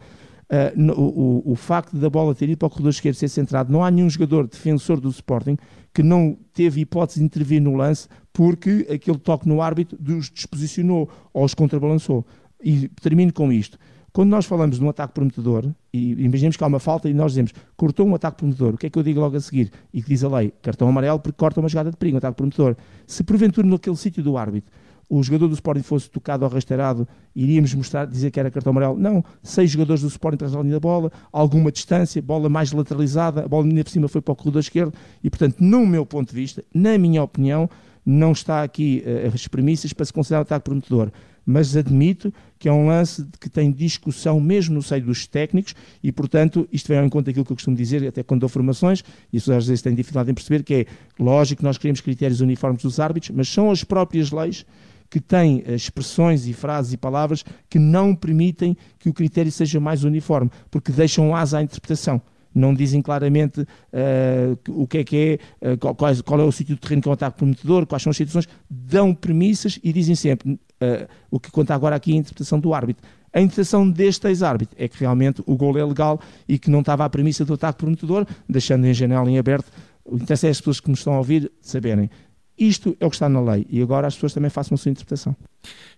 Uh, 0.52 0.92
o, 0.92 1.48
o, 1.48 1.52
o, 1.52 1.56
facto 1.56 1.96
da 1.96 2.10
bola 2.10 2.34
ter 2.34 2.46
ido 2.46 2.58
para 2.58 2.66
o 2.66 2.70
corredor 2.70 2.90
esquerdo 2.90 3.14
ser 3.14 3.28
centrado, 3.28 3.72
não 3.72 3.82
há 3.82 3.90
nenhum 3.90 4.10
jogador 4.10 4.46
defensor 4.46 5.00
do 5.00 5.08
Sporting 5.08 5.56
que 5.94 6.02
não 6.02 6.36
teve 6.52 6.82
hipótese 6.82 7.20
de 7.20 7.24
intervir 7.24 7.62
no 7.62 7.74
lance 7.74 8.06
porque 8.32 8.86
aquele 8.90 9.18
toque 9.18 9.48
no 9.48 9.60
árbitro 9.60 9.98
os 10.16 10.30
disposicionou 10.30 11.08
ou 11.32 11.44
os 11.44 11.54
contrabalançou. 11.54 12.24
E 12.62 12.88
termino 13.00 13.32
com 13.32 13.52
isto. 13.52 13.78
Quando 14.12 14.28
nós 14.28 14.44
falamos 14.44 14.78
de 14.78 14.84
um 14.84 14.90
ataque 14.90 15.14
prometedor, 15.14 15.70
e 15.92 16.12
imaginemos 16.22 16.56
que 16.56 16.62
há 16.62 16.66
uma 16.66 16.78
falta 16.78 17.08
e 17.08 17.14
nós 17.14 17.32
dizemos 17.32 17.52
cortou 17.76 18.06
um 18.06 18.14
ataque 18.14 18.36
prometedor, 18.36 18.74
o 18.74 18.76
que 18.76 18.86
é 18.86 18.90
que 18.90 18.98
eu 18.98 19.02
digo 19.02 19.20
logo 19.20 19.36
a 19.36 19.40
seguir? 19.40 19.70
E 19.92 20.02
que 20.02 20.08
diz 20.08 20.22
a 20.22 20.28
lei, 20.28 20.52
cartão 20.60 20.86
amarelo 20.86 21.18
porque 21.18 21.36
corta 21.36 21.60
uma 21.60 21.68
jogada 21.68 21.90
de 21.90 21.96
perigo, 21.96 22.16
um 22.16 22.18
ataque 22.18 22.36
prometedor. 22.36 22.76
Se 23.06 23.24
porventura 23.24 23.66
naquele 23.66 23.96
sítio 23.96 24.22
do 24.22 24.36
árbitro 24.36 24.70
o 25.12 25.22
jogador 25.22 25.46
do 25.46 25.52
Sporting 25.52 25.82
fosse 25.82 26.08
tocado 26.08 26.42
ou 26.42 26.50
rasteirado, 26.50 27.06
iríamos 27.36 27.74
mostrar, 27.74 28.06
dizer 28.06 28.30
que 28.30 28.40
era 28.40 28.50
cartão 28.50 28.70
amarelo. 28.70 28.98
Não, 28.98 29.22
seis 29.42 29.70
jogadores 29.70 30.00
do 30.00 30.08
Sporting 30.08 30.36
atrás 30.36 30.52
da 30.52 30.62
linha 30.62 30.72
da 30.72 30.80
bola, 30.80 31.12
alguma 31.30 31.70
distância, 31.70 32.22
bola 32.22 32.48
mais 32.48 32.72
lateralizada, 32.72 33.44
a 33.44 33.48
bola 33.48 33.66
linha 33.66 33.84
por 33.84 33.90
cima 33.90 34.08
foi 34.08 34.22
para 34.22 34.32
o 34.32 34.36
corredor 34.36 34.60
esquerdo 34.60 34.94
e, 35.22 35.28
portanto, 35.28 35.56
no 35.60 35.86
meu 35.86 36.06
ponto 36.06 36.30
de 36.30 36.34
vista, 36.34 36.64
na 36.74 36.96
minha 36.96 37.22
opinião, 37.22 37.68
não 38.04 38.32
está 38.32 38.62
aqui 38.62 39.02
uh, 39.06 39.34
as 39.34 39.46
premissas 39.46 39.92
para 39.92 40.04
se 40.04 40.12
considerar 40.12 40.40
um 40.40 40.42
ataque 40.42 40.64
prometedor. 40.64 41.10
Mas 41.44 41.76
admito 41.76 42.32
que 42.58 42.68
é 42.68 42.72
um 42.72 42.86
lance 42.86 43.26
que 43.40 43.50
tem 43.50 43.72
discussão 43.72 44.38
mesmo 44.38 44.76
no 44.76 44.82
seio 44.82 45.04
dos 45.04 45.26
técnicos 45.26 45.74
e, 46.02 46.12
portanto, 46.12 46.68
isto 46.72 46.86
vem 46.86 46.98
ao 46.98 47.04
encontro 47.04 47.26
daquilo 47.26 47.44
que 47.44 47.52
eu 47.52 47.56
costumo 47.56 47.76
dizer, 47.76 48.06
até 48.06 48.22
quando 48.22 48.40
dou 48.40 48.48
formações, 48.48 49.02
e 49.32 49.38
isso 49.38 49.52
às 49.52 49.66
vezes 49.66 49.82
têm 49.82 49.94
dificuldade 49.94 50.30
em 50.30 50.34
perceber, 50.34 50.62
que 50.62 50.74
é 50.74 50.86
lógico 51.18 51.58
que 51.60 51.64
nós 51.64 51.78
queremos 51.78 52.00
critérios 52.00 52.40
uniformes 52.40 52.82
dos 52.82 53.00
árbitros, 53.00 53.34
mas 53.34 53.48
são 53.48 53.70
as 53.70 53.82
próprias 53.82 54.30
leis 54.30 54.64
que 55.10 55.20
têm 55.20 55.62
eh, 55.66 55.74
expressões 55.74 56.46
e 56.46 56.54
frases 56.54 56.94
e 56.94 56.96
palavras 56.96 57.44
que 57.68 57.78
não 57.78 58.14
permitem 58.14 58.74
que 58.98 59.10
o 59.10 59.12
critério 59.12 59.52
seja 59.52 59.78
mais 59.78 60.04
uniforme, 60.04 60.50
porque 60.70 60.90
deixam 60.90 61.36
asa 61.36 61.58
à 61.58 61.62
interpretação. 61.62 62.22
Não 62.54 62.74
dizem 62.74 63.00
claramente 63.00 63.60
uh, 63.60 64.58
o 64.68 64.86
que 64.86 64.98
é 64.98 65.04
que 65.04 65.38
é, 65.60 65.72
uh, 65.72 65.78
qual, 65.78 65.94
qual, 65.94 66.40
é 66.40 66.44
o 66.44 66.52
sítio 66.52 66.76
do 66.76 66.80
terreno 66.80 67.02
que 67.02 67.08
é 67.08 67.10
um 67.10 67.14
ataque 67.14 67.38
prometedor, 67.38 67.86
quais 67.86 68.02
são 68.02 68.10
as 68.10 68.16
situações, 68.16 68.48
dão 68.68 69.14
premissas 69.14 69.78
e 69.82 69.92
dizem 69.92 70.14
sempre 70.14 70.52
uh, 70.52 71.08
o 71.30 71.40
que 71.40 71.50
conta 71.50 71.74
agora 71.74 71.96
aqui 71.96 72.12
é 72.12 72.14
a 72.14 72.18
interpretação 72.18 72.60
do 72.60 72.74
árbitro. 72.74 73.06
A 73.32 73.40
interpretação 73.40 73.88
deste 73.88 74.26
ex-árbitro 74.28 74.76
é 74.78 74.86
que 74.86 74.98
realmente 75.00 75.42
o 75.46 75.56
gol 75.56 75.78
é 75.78 75.84
legal 75.84 76.20
e 76.46 76.58
que 76.58 76.70
não 76.70 76.80
estava 76.80 77.04
à 77.04 77.08
premissa 77.08 77.44
do 77.44 77.54
ataque 77.54 77.78
prometedor, 77.78 78.26
deixando 78.48 78.84
em 78.84 78.92
janela 78.92 79.30
em 79.30 79.38
aberto. 79.38 79.70
O 80.04 80.16
interesse 80.16 80.46
é 80.46 80.50
as 80.50 80.58
pessoas 80.58 80.80
que 80.80 80.90
nos 80.90 80.98
estão 80.98 81.14
a 81.14 81.18
ouvir 81.18 81.50
saberem 81.60 82.10
isto 82.58 82.96
é 83.00 83.06
o 83.06 83.10
que 83.10 83.16
está 83.16 83.28
na 83.28 83.40
lei 83.40 83.66
e 83.68 83.82
agora 83.82 84.06
as 84.06 84.14
pessoas 84.14 84.34
também 84.34 84.50
façam 84.50 84.74
a 84.74 84.78
sua 84.78 84.90
interpretação. 84.90 85.34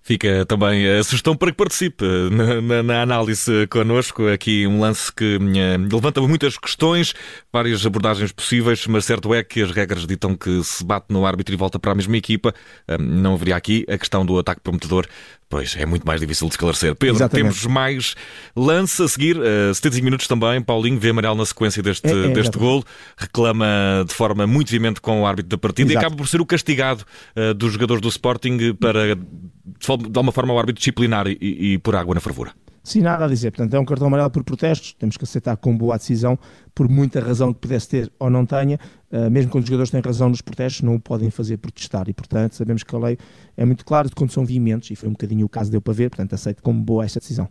Fica 0.06 0.44
também 0.44 0.86
a 0.86 1.02
sugestão 1.02 1.34
para 1.34 1.50
que 1.50 1.56
participe 1.56 2.04
na, 2.30 2.60
na, 2.60 2.82
na 2.82 3.02
análise 3.02 3.66
connosco. 3.68 4.28
Aqui 4.28 4.66
um 4.66 4.78
lance 4.78 5.10
que 5.10 5.38
uh, 5.38 5.94
levanta 5.94 6.20
muitas 6.20 6.58
questões, 6.58 7.14
várias 7.50 7.86
abordagens 7.86 8.30
possíveis, 8.30 8.86
mas 8.86 9.06
certo 9.06 9.32
é 9.32 9.42
que 9.42 9.62
as 9.62 9.70
regras 9.70 10.06
ditam 10.06 10.36
que 10.36 10.62
se 10.62 10.84
bate 10.84 11.06
no 11.08 11.24
árbitro 11.24 11.54
e 11.54 11.56
volta 11.56 11.78
para 11.78 11.92
a 11.92 11.94
mesma 11.94 12.18
equipa. 12.18 12.52
Uh, 12.86 13.00
não 13.00 13.32
haveria 13.32 13.56
aqui 13.56 13.86
a 13.88 13.96
questão 13.96 14.26
do 14.26 14.38
ataque 14.38 14.60
prometedor. 14.60 15.06
Pois 15.48 15.74
é 15.74 15.86
muito 15.86 16.06
mais 16.06 16.20
difícil 16.20 16.48
de 16.48 16.52
esclarecer. 16.52 16.94
Pedro, 16.96 17.16
Exatamente. 17.16 17.42
temos 17.42 17.64
mais 17.64 18.14
lance 18.54 19.02
a 19.02 19.08
seguir, 19.08 19.38
uh, 19.38 19.72
75 19.72 20.04
minutos 20.04 20.26
também. 20.26 20.60
Paulinho 20.60 21.00
vê 21.00 21.08
amarelo 21.10 21.36
na 21.36 21.46
sequência 21.46 21.82
deste, 21.82 22.06
é, 22.06 22.26
é, 22.26 22.28
deste 22.28 22.58
golo, 22.58 22.84
reclama 23.16 24.04
de 24.06 24.12
forma 24.12 24.46
muito 24.46 24.68
veemente 24.68 25.00
com 25.00 25.22
o 25.22 25.26
árbitro 25.26 25.48
da 25.48 25.56
partida 25.56 25.92
Exato. 25.92 26.04
e 26.04 26.06
acaba 26.06 26.16
por 26.16 26.28
ser 26.28 26.42
o 26.42 26.44
castigado 26.44 27.06
uh, 27.34 27.54
dos 27.54 27.72
jogadores 27.72 28.02
do 28.02 28.08
Sporting 28.08 28.74
para 28.74 29.16
de 29.64 29.90
alguma 29.90 30.32
forma 30.32 30.52
o 30.52 30.58
árbitro 30.58 30.78
disciplinar 30.78 31.26
e, 31.26 31.38
e 31.40 31.78
por 31.78 31.96
água 31.96 32.14
na 32.14 32.20
fervura. 32.20 32.52
Sim, 32.84 33.00
nada 33.00 33.24
a 33.24 33.28
dizer. 33.28 33.50
Portanto, 33.50 33.72
é 33.72 33.80
um 33.80 33.84
cartão 33.84 34.06
amarelo 34.08 34.30
por 34.30 34.44
protestos. 34.44 34.92
Temos 34.92 35.16
que 35.16 35.24
aceitar 35.24 35.56
com 35.56 35.74
boa 35.74 35.96
decisão, 35.96 36.38
por 36.74 36.86
muita 36.86 37.18
razão 37.18 37.52
que 37.52 37.60
pudesse 37.60 37.88
ter 37.88 38.12
ou 38.18 38.28
não 38.28 38.44
tenha. 38.44 38.78
Uh, 39.10 39.30
mesmo 39.30 39.50
quando 39.50 39.62
os 39.64 39.68
jogadores 39.68 39.90
têm 39.90 40.02
razão 40.02 40.28
nos 40.28 40.42
protestos, 40.42 40.82
não 40.82 40.96
o 40.96 41.00
podem 41.00 41.30
fazer 41.30 41.56
protestar. 41.56 42.10
E, 42.10 42.12
portanto, 42.12 42.54
sabemos 42.54 42.82
que 42.82 42.94
a 42.94 42.98
lei 42.98 43.16
é 43.56 43.64
muito 43.64 43.86
clara 43.86 44.06
de 44.06 44.14
quando 44.14 44.32
são 44.32 44.44
veementes, 44.44 44.90
e 44.90 44.96
foi 44.96 45.08
um 45.08 45.12
bocadinho 45.12 45.46
o 45.46 45.48
caso 45.48 45.70
deu 45.70 45.80
para 45.80 45.94
ver. 45.94 46.10
Portanto, 46.10 46.34
aceito 46.34 46.62
como 46.62 46.78
boa 46.82 47.06
esta 47.06 47.18
decisão. 47.20 47.48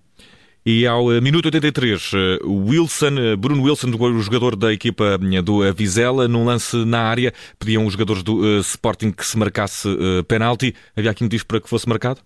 E 0.66 0.88
ao 0.88 1.08
uh, 1.08 1.22
minuto 1.22 1.48
83, 1.48 2.14
uh, 2.14 2.18
Wilson, 2.50 3.34
uh, 3.34 3.38
Bruno 3.38 3.64
Wilson, 3.64 3.90
o 3.90 4.22
jogador 4.22 4.56
da 4.56 4.72
equipa 4.72 5.18
do 5.44 5.74
Vizela, 5.74 6.26
num 6.26 6.46
lance 6.46 6.78
na 6.86 7.02
área, 7.02 7.34
pediam 7.60 7.86
os 7.86 7.92
jogadores 7.92 8.24
do 8.24 8.60
Sporting 8.60 9.12
que 9.12 9.26
se 9.26 9.38
marcasse 9.38 9.90
penalti. 10.26 10.74
Havia 10.96 11.12
aqui 11.12 11.22
motivos 11.22 11.44
para 11.44 11.60
que 11.60 11.68
fosse 11.68 11.88
marcado? 11.90 12.22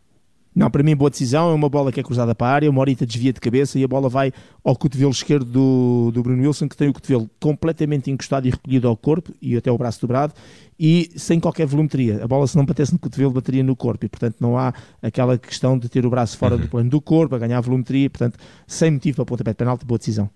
Não, 0.58 0.72
para 0.72 0.82
mim 0.82 0.96
boa 0.96 1.10
decisão, 1.10 1.51
é 1.51 1.53
uma 1.53 1.70
bola 1.70 1.91
que 1.91 2.00
é 2.00 2.03
cruzada 2.03 2.34
para 2.34 2.48
a 2.48 2.51
área, 2.51 2.70
uma 2.70 2.82
horita 2.82 3.06
desvia 3.06 3.32
de 3.32 3.39
cabeça 3.39 3.77
e 3.77 3.84
a 3.84 3.88
bola 3.88 4.10
vai 4.10 4.32
ao 4.63 4.75
cotovelo 4.75 5.12
esquerdo 5.12 5.46
do, 5.46 6.12
do 6.12 6.24
Bruno 6.24 6.41
Wilson, 6.41 6.67
que 6.67 6.75
tem 6.75 6.89
o 6.89 6.94
cotovelo 6.94 7.29
completamente 7.39 8.10
encostado 8.10 8.48
e 8.48 8.50
recolhido 8.50 8.88
ao 8.88 8.98
corpo 8.98 9.32
e 9.39 9.56
até 9.56 9.72
o 9.72 9.77
braço 9.77 10.01
dobrado 10.01 10.34
e 10.79 11.10
sem 11.15 11.39
qualquer 11.39 11.65
volumetria. 11.65 12.24
A 12.24 12.27
bola, 12.27 12.46
se 12.46 12.55
não 12.55 12.65
batesse 12.65 12.93
no 12.93 13.00
cotovelo, 13.00 13.31
bateria 13.31 13.63
no 13.63 13.75
corpo 13.75 14.05
e, 14.05 14.10
portanto, 14.10 14.36
não 14.39 14.57
há 14.57 14.74
aquela 15.01 15.38
questão 15.38 15.77
de 15.77 15.89
ter 15.89 16.05
o 16.05 16.10
braço 16.10 16.38
fora 16.38 16.55
uhum. 16.55 16.62
do 16.62 16.67
plano 16.67 16.89
do 16.89 17.01
corpo, 17.01 17.36
a 17.36 17.39
ganhar 17.39 17.60
volumetria, 17.62 18.10
portanto, 18.10 18.38
sem 18.67 18.91
motivo 18.91 19.17
para 19.17 19.25
pontapé 19.25 19.51
de 19.51 19.57
penalti, 19.57 19.86
boa 19.86 19.98
decisão. 19.98 20.29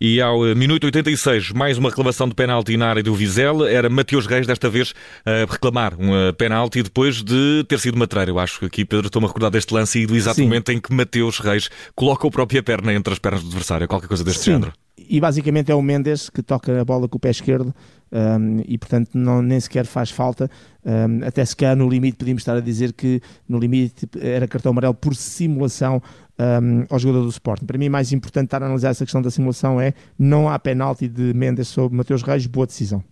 E 0.00 0.20
ao 0.20 0.46
eh, 0.46 0.54
minuto 0.54 0.84
86, 0.84 1.52
mais 1.52 1.78
uma 1.78 1.90
reclamação 1.90 2.28
de 2.28 2.34
penalti 2.34 2.76
na 2.76 2.88
área 2.88 3.02
do 3.02 3.14
Vizela, 3.14 3.70
era 3.70 3.88
Mateus 3.88 4.26
Reis, 4.26 4.46
desta 4.46 4.68
vez, 4.68 4.94
a 5.24 5.50
reclamar 5.50 5.94
um 5.98 6.14
eh, 6.14 6.32
penalti 6.32 6.82
depois 6.82 7.22
de 7.22 7.64
ter 7.68 7.78
sido 7.78 7.98
matreiro. 7.98 8.32
Eu 8.32 8.38
acho 8.38 8.60
que 8.60 8.66
aqui, 8.66 8.84
Pedro, 8.84 9.06
estou-me 9.06 9.26
a 9.26 9.28
recordar 9.28 9.50
deste 9.50 9.72
lance 9.72 10.00
e 10.00 10.06
do 10.06 10.16
exato 10.16 10.36
Sim. 10.36 10.44
momento 10.44 10.72
em 10.72 10.80
que 10.80 10.92
Mateus 10.92 11.38
Reis 11.38 11.70
coloca 11.94 12.26
a 12.26 12.30
própria 12.30 12.62
perna 12.62 12.92
entre 12.92 13.12
as 13.12 13.18
pernas 13.18 13.42
do 13.42 13.48
adversário, 13.48 13.86
qualquer 13.86 14.08
coisa 14.08 14.24
deste 14.24 14.42
Sim. 14.42 14.52
género 14.52 14.72
e 14.96 15.20
basicamente 15.20 15.70
é 15.70 15.74
o 15.74 15.82
Mendes 15.82 16.30
que 16.30 16.42
toca 16.42 16.80
a 16.80 16.84
bola 16.84 17.08
com 17.08 17.16
o 17.16 17.20
pé 17.20 17.30
esquerdo 17.30 17.74
um, 18.14 18.62
e 18.66 18.78
portanto 18.78 19.10
não, 19.14 19.42
nem 19.42 19.58
sequer 19.58 19.84
faz 19.84 20.10
falta. 20.10 20.48
Um, 20.84 21.26
até 21.26 21.44
se 21.44 21.56
calhar 21.56 21.74
no 21.74 21.88
limite 21.88 22.16
podíamos 22.16 22.42
estar 22.42 22.56
a 22.56 22.60
dizer 22.60 22.92
que 22.92 23.20
no 23.48 23.58
limite 23.58 24.08
era 24.20 24.46
cartão 24.46 24.70
amarelo 24.70 24.94
por 24.94 25.16
simulação 25.16 26.00
um, 26.38 26.84
ao 26.88 26.98
jogador 26.98 27.22
do 27.22 27.30
Sporting. 27.30 27.66
Para 27.66 27.78
mim 27.78 27.88
mais 27.88 28.12
importante 28.12 28.46
estar 28.46 28.62
a 28.62 28.66
analisar 28.66 28.90
essa 28.90 29.04
questão 29.04 29.20
da 29.20 29.30
simulação 29.30 29.80
é 29.80 29.94
não 30.16 30.48
há 30.48 30.58
penalti 30.58 31.08
de 31.08 31.34
Mendes 31.34 31.68
sobre 31.68 31.96
Mateus 31.96 32.22
Reis, 32.22 32.46
boa 32.46 32.66
decisão. 32.66 33.02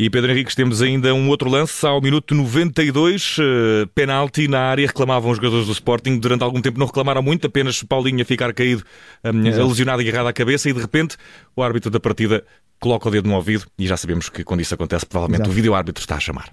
E 0.00 0.08
Pedro 0.08 0.30
Henriques, 0.30 0.54
temos 0.54 0.80
ainda 0.80 1.12
um 1.12 1.28
outro 1.28 1.50
lance. 1.50 1.84
Ao 1.84 2.00
minuto 2.00 2.32
92, 2.32 3.38
uh, 3.38 3.42
eh, 3.42 3.86
penalti 3.96 4.46
na 4.46 4.60
área, 4.60 4.86
reclamavam 4.86 5.32
os 5.32 5.38
jogadores 5.38 5.66
do 5.66 5.72
Sporting, 5.72 6.20
durante 6.20 6.44
algum 6.44 6.60
tempo 6.60 6.78
não 6.78 6.86
reclamaram 6.86 7.20
muito, 7.20 7.48
apenas 7.48 7.82
Paulinho 7.82 8.22
a 8.22 8.24
ficar 8.24 8.54
caído, 8.54 8.84
um, 9.24 9.66
lesionado 9.66 10.00
e 10.00 10.08
agarrado 10.08 10.28
à 10.28 10.32
cabeça, 10.32 10.70
e 10.70 10.72
de 10.72 10.80
repente 10.80 11.16
o 11.56 11.64
árbitro 11.64 11.90
da 11.90 11.98
partida 11.98 12.44
coloca 12.80 13.08
o 13.08 13.10
dedo 13.10 13.28
no 13.28 13.34
ouvido, 13.34 13.66
e 13.78 13.86
já 13.86 13.96
sabemos 13.96 14.28
que 14.28 14.44
quando 14.44 14.60
isso 14.60 14.74
acontece, 14.74 15.06
provavelmente 15.06 15.42
Exato. 15.42 15.50
o 15.50 15.54
vídeo 15.54 15.74
árbitro 15.74 16.00
está 16.00 16.16
a 16.16 16.20
chamar. 16.20 16.52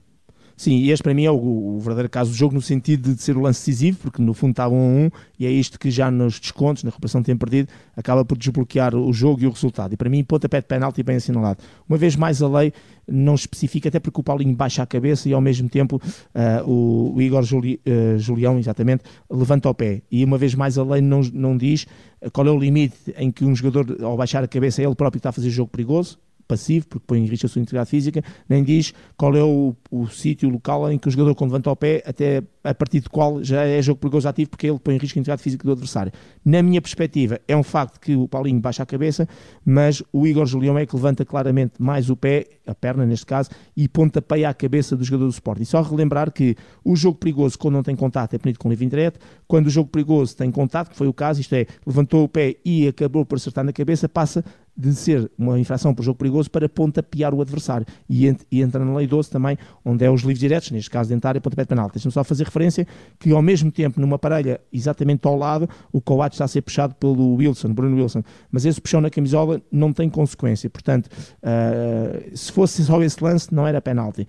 Sim, 0.57 0.77
e 0.77 0.91
este 0.91 1.03
para 1.03 1.13
mim 1.13 1.25
é 1.25 1.31
o, 1.31 1.35
o, 1.35 1.79
verdadeiro 1.79 2.09
caso 2.09 2.31
do 2.31 2.37
jogo 2.37 2.55
no 2.55 2.61
sentido 2.61 3.13
de 3.13 3.21
ser 3.21 3.35
o 3.35 3.41
lance 3.41 3.59
decisivo, 3.59 3.97
porque 4.01 4.21
no 4.21 4.33
fundo 4.33 4.51
estava 4.51 4.73
1 4.73 4.77
um 4.77 5.05
a 5.05 5.07
1 5.07 5.11
e 5.39 5.45
é 5.45 5.51
isto 5.51 5.77
que 5.77 5.91
já 5.91 6.09
nos 6.09 6.39
descontos, 6.39 6.83
na 6.83 6.89
recuperação 6.89 7.19
de 7.19 7.25
tempo 7.25 7.45
perdido, 7.45 7.69
acaba 7.95 8.23
por 8.23 8.37
desbloquear 8.37 8.95
o 8.95 9.11
jogo 9.11 9.43
e 9.43 9.47
o 9.47 9.49
resultado. 9.49 9.93
E 9.93 9.97
para 9.97 10.09
mim, 10.09 10.23
pontapé 10.23 10.61
de 10.61 10.67
penalti 10.67 11.03
bem 11.03 11.17
assinalado. 11.17 11.59
Uma 11.89 11.97
vez 11.97 12.15
mais 12.15 12.41
a 12.41 12.47
lei 12.47 12.71
não 13.05 13.35
especifica, 13.35 13.89
até 13.89 13.99
porque 13.99 14.19
o 14.19 14.23
Paulinho 14.23 14.55
baixa 14.55 14.81
a 14.81 14.85
cabeça 14.85 15.27
e 15.27 15.33
ao 15.33 15.41
mesmo 15.41 15.67
tempo 15.67 15.97
uh, 15.97 16.69
o, 16.69 17.15
o, 17.15 17.21
Igor 17.21 17.43
Juli, 17.43 17.81
uh, 17.85 18.17
Julião, 18.17 18.57
exatamente, 18.57 19.03
levanta 19.29 19.69
o 19.69 19.73
pé. 19.73 20.03
E 20.09 20.23
uma 20.23 20.37
vez 20.37 20.55
mais 20.55 20.77
a 20.77 20.83
lei 20.83 21.01
não, 21.01 21.19
não 21.33 21.57
diz 21.57 21.85
qual 22.31 22.47
é 22.47 22.51
o 22.51 22.57
limite 22.57 23.13
em 23.17 23.29
que 23.29 23.43
um 23.43 23.53
jogador, 23.53 24.01
ao 24.01 24.15
baixar 24.15 24.41
a 24.41 24.47
cabeça, 24.47 24.81
ele 24.81 24.95
próprio 24.95 25.19
está 25.19 25.29
a 25.29 25.33
fazer 25.33 25.49
jogo 25.49 25.69
perigoso 25.69 26.17
passivo, 26.47 26.87
porque 26.87 27.05
põe 27.05 27.19
em 27.19 27.25
risco 27.25 27.45
a 27.45 27.49
sua 27.49 27.61
integridade 27.61 27.89
física, 27.89 28.23
nem 28.47 28.63
diz 28.63 28.93
qual 29.17 29.35
é 29.35 29.43
o, 29.43 29.75
o 29.91 30.07
sítio, 30.07 30.49
o 30.49 30.51
local 30.51 30.91
em 30.91 30.97
que 30.97 31.07
o 31.07 31.11
jogador, 31.11 31.35
quando 31.35 31.51
levanta 31.51 31.71
o 31.71 31.75
pé, 31.75 32.03
até 32.05 32.43
a 32.63 32.73
partir 32.73 32.99
do 32.99 33.09
qual 33.09 33.43
já 33.43 33.63
é 33.63 33.81
jogo 33.81 33.99
perigoso 33.99 34.27
ativo, 34.27 34.49
porque 34.49 34.67
ele 34.67 34.79
põe 34.79 34.95
em 34.95 34.97
risco 34.97 35.17
a 35.17 35.21
integridade 35.21 35.41
física 35.41 35.63
do 35.63 35.71
adversário. 35.71 36.11
Na 36.43 36.63
minha 36.63 36.81
perspectiva, 36.81 37.39
é 37.47 37.55
um 37.55 37.63
facto 37.63 37.99
que 37.99 38.15
o 38.15 38.27
Paulinho 38.27 38.59
baixa 38.59 38.83
a 38.83 38.85
cabeça, 38.85 39.27
mas 39.63 40.01
o 40.11 40.25
Igor 40.25 40.45
Julião 40.45 40.77
é 40.77 40.85
que 40.85 40.95
levanta 40.95 41.23
claramente 41.23 41.73
mais 41.79 42.09
o 42.09 42.15
pé, 42.15 42.45
a 42.65 42.73
perna 42.73 43.05
neste 43.05 43.25
caso, 43.25 43.49
e 43.77 43.87
pontapeia 43.87 44.49
a 44.49 44.53
cabeça 44.53 44.95
do 44.95 45.03
jogador 45.03 45.25
do 45.25 45.31
Sport. 45.31 45.61
E 45.61 45.65
só 45.65 45.81
relembrar 45.81 46.31
que 46.31 46.55
o 46.83 46.95
jogo 46.95 47.17
perigoso, 47.19 47.57
quando 47.57 47.75
não 47.75 47.83
tem 47.83 47.95
contato, 47.95 48.33
é 48.33 48.37
punido 48.37 48.59
com 48.59 48.69
livre 48.69 48.85
indireto, 48.85 49.19
quando 49.47 49.67
o 49.67 49.69
jogo 49.69 49.89
perigoso 49.89 50.35
tem 50.35 50.49
contato, 50.49 50.89
que 50.89 50.95
foi 50.95 51.07
o 51.07 51.13
caso, 51.13 51.41
isto 51.41 51.53
é, 51.53 51.67
levantou 51.85 52.23
o 52.23 52.29
pé 52.29 52.55
e 52.65 52.87
acabou 52.87 53.25
por 53.25 53.35
acertar 53.35 53.63
na 53.63 53.73
cabeça, 53.73 54.09
passa 54.09 54.43
de 54.77 54.93
ser 54.93 55.31
uma 55.37 55.59
infração 55.59 55.93
por 55.93 56.03
jogo 56.03 56.17
perigoso 56.17 56.51
para 56.51 56.67
pontapear 56.67 57.33
o 57.33 57.41
adversário. 57.41 57.85
E, 58.09 58.27
ent 58.27 58.41
e 58.51 58.61
entra 58.61 58.83
na 58.83 58.95
lei 58.95 59.07
12 59.07 59.29
também, 59.29 59.57
onde 59.83 60.03
é 60.03 60.11
os 60.11 60.21
livros 60.21 60.39
diretos, 60.39 60.71
neste 60.71 60.89
caso 60.89 61.09
dentário 61.09 61.37
e 61.39 61.41
pontapé 61.41 61.63
de 61.63 61.69
penal. 61.69 61.89
Deixa-me 61.91 62.11
só 62.11 62.23
fazer 62.23 62.43
referência 62.43 62.85
que 63.19 63.31
ao 63.31 63.41
mesmo 63.41 63.71
tempo, 63.71 64.01
numa 64.01 64.19
parelha 64.19 64.59
exatamente 64.71 65.25
ao 65.27 65.37
lado, 65.37 65.69
o 65.91 66.01
Coates 66.01 66.35
está 66.35 66.45
a 66.45 66.47
ser 66.47 66.61
puxado 66.61 66.95
pelo 66.95 67.35
Wilson, 67.35 67.73
Bruno 67.73 67.95
Wilson, 67.95 68.23
mas 68.51 68.65
esse 68.65 68.81
puxão 68.81 68.99
na 68.99 69.09
camisola 69.09 69.61
não 69.71 69.93
tem 69.93 70.09
consequência. 70.09 70.69
Portanto, 70.69 71.07
uh, 71.07 72.35
se 72.35 72.51
fosse 72.51 72.83
só 72.83 73.01
esse 73.01 73.23
lance, 73.23 73.53
não 73.53 73.65
era 73.65 73.81
penalti. 73.81 74.27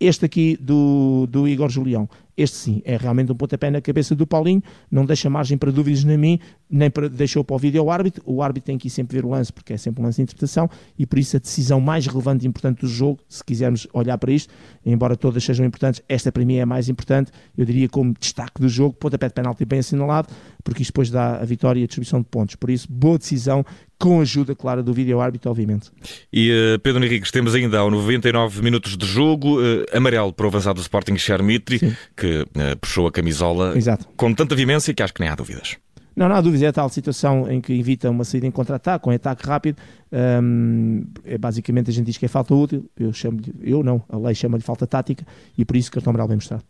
Este 0.00 0.24
aqui 0.24 0.56
do, 0.60 1.26
do 1.28 1.48
Igor 1.48 1.68
Julião 1.68 2.08
este 2.38 2.56
sim, 2.56 2.82
é 2.84 2.96
realmente 2.96 3.32
um 3.32 3.34
pontapé 3.34 3.68
na 3.68 3.80
cabeça 3.80 4.14
do 4.14 4.24
Paulinho, 4.24 4.62
não 4.88 5.04
deixa 5.04 5.28
margem 5.28 5.58
para 5.58 5.72
dúvidas 5.72 6.04
na 6.04 6.16
mim, 6.16 6.38
nem 6.70 6.88
para, 6.88 7.08
deixou 7.08 7.42
para 7.42 7.56
o 7.56 7.58
vídeo 7.58 7.80
ao 7.80 7.90
árbitro. 7.90 8.22
O 8.24 8.40
árbitro 8.40 8.66
tem 8.66 8.78
que 8.78 8.86
ir 8.86 8.90
sempre 8.90 9.16
ver 9.16 9.26
o 9.26 9.30
lance, 9.30 9.52
porque 9.52 9.72
é 9.72 9.76
sempre 9.76 10.00
um 10.00 10.04
lance 10.04 10.18
de 10.18 10.22
interpretação, 10.22 10.70
e 10.96 11.04
por 11.04 11.18
isso 11.18 11.36
a 11.36 11.40
decisão 11.40 11.80
mais 11.80 12.06
relevante 12.06 12.46
e 12.46 12.48
importante 12.48 12.82
do 12.82 12.86
jogo, 12.86 13.18
se 13.28 13.42
quisermos 13.42 13.88
olhar 13.92 14.16
para 14.18 14.30
isto, 14.30 14.54
embora 14.86 15.16
todas 15.16 15.42
sejam 15.42 15.66
importantes, 15.66 16.00
esta 16.08 16.30
para 16.30 16.44
mim 16.44 16.54
é 16.54 16.62
a 16.62 16.66
mais 16.66 16.88
importante, 16.88 17.32
eu 17.56 17.64
diria 17.64 17.88
como 17.88 18.14
destaque 18.16 18.60
do 18.60 18.68
jogo, 18.68 18.94
pontapé 18.94 19.26
de 19.26 19.34
penalti 19.34 19.64
bem 19.64 19.80
assinalado, 19.80 20.28
porque 20.62 20.82
isto 20.82 20.92
depois 20.92 21.10
dá 21.10 21.38
a 21.40 21.44
vitória 21.44 21.80
e 21.80 21.82
a 21.82 21.86
distribuição 21.86 22.20
de 22.20 22.26
pontos. 22.26 22.54
Por 22.54 22.70
isso, 22.70 22.86
boa 22.88 23.18
decisão, 23.18 23.64
com 23.98 24.20
a 24.20 24.22
ajuda, 24.22 24.54
claro, 24.54 24.82
do 24.82 24.92
vídeo 24.92 25.20
árbitro, 25.20 25.50
obviamente. 25.50 25.90
E 26.32 26.50
uh, 26.50 26.78
Pedro 26.78 27.04
Henriques, 27.04 27.30
temos 27.30 27.54
ainda 27.54 27.78
ao 27.78 27.90
99 27.90 28.62
minutos 28.62 28.96
de 28.96 29.06
jogo, 29.06 29.60
uh, 29.60 29.84
amarelo 29.92 30.32
para 30.32 30.46
o 30.46 30.48
avançado 30.48 30.76
do 30.76 30.82
Sporting 30.82 31.16
Charmitri, 31.16 31.78
que 32.16 32.28
que 32.28 32.42
uh, 32.42 32.76
puxou 32.80 33.06
a 33.06 33.12
camisola 33.12 33.76
Exato. 33.76 34.06
com 34.16 34.32
tanta 34.34 34.54
vivência 34.54 34.92
que 34.92 35.02
acho 35.02 35.14
que 35.14 35.20
nem 35.20 35.30
há 35.30 35.34
dúvidas. 35.34 35.76
Não, 36.14 36.28
não 36.28 36.34
há 36.34 36.40
dúvidas, 36.40 36.64
é 36.64 36.66
a 36.66 36.72
tal 36.72 36.88
situação 36.88 37.48
em 37.48 37.60
que 37.60 37.72
evita 37.72 38.10
uma 38.10 38.24
saída 38.24 38.44
em 38.44 38.50
contra-ataque, 38.50 39.08
um 39.08 39.12
ataque 39.12 39.46
rápido. 39.46 39.78
Um, 40.10 41.04
é, 41.24 41.36
basicamente 41.36 41.90
a 41.90 41.92
gente 41.92 42.06
diz 42.06 42.16
que 42.16 42.24
é 42.24 42.28
falta 42.28 42.54
útil, 42.54 42.88
eu 42.98 43.12
chamo 43.12 43.40
eu 43.60 43.82
não, 43.82 44.02
a 44.08 44.16
lei 44.16 44.34
chama-lhe 44.34 44.62
falta 44.62 44.86
tática 44.86 45.26
e 45.56 45.64
por 45.64 45.76
isso 45.76 45.90
cartão 45.90 46.10
amarelo 46.10 46.28
bem 46.28 46.36
mostrado. 46.36 46.64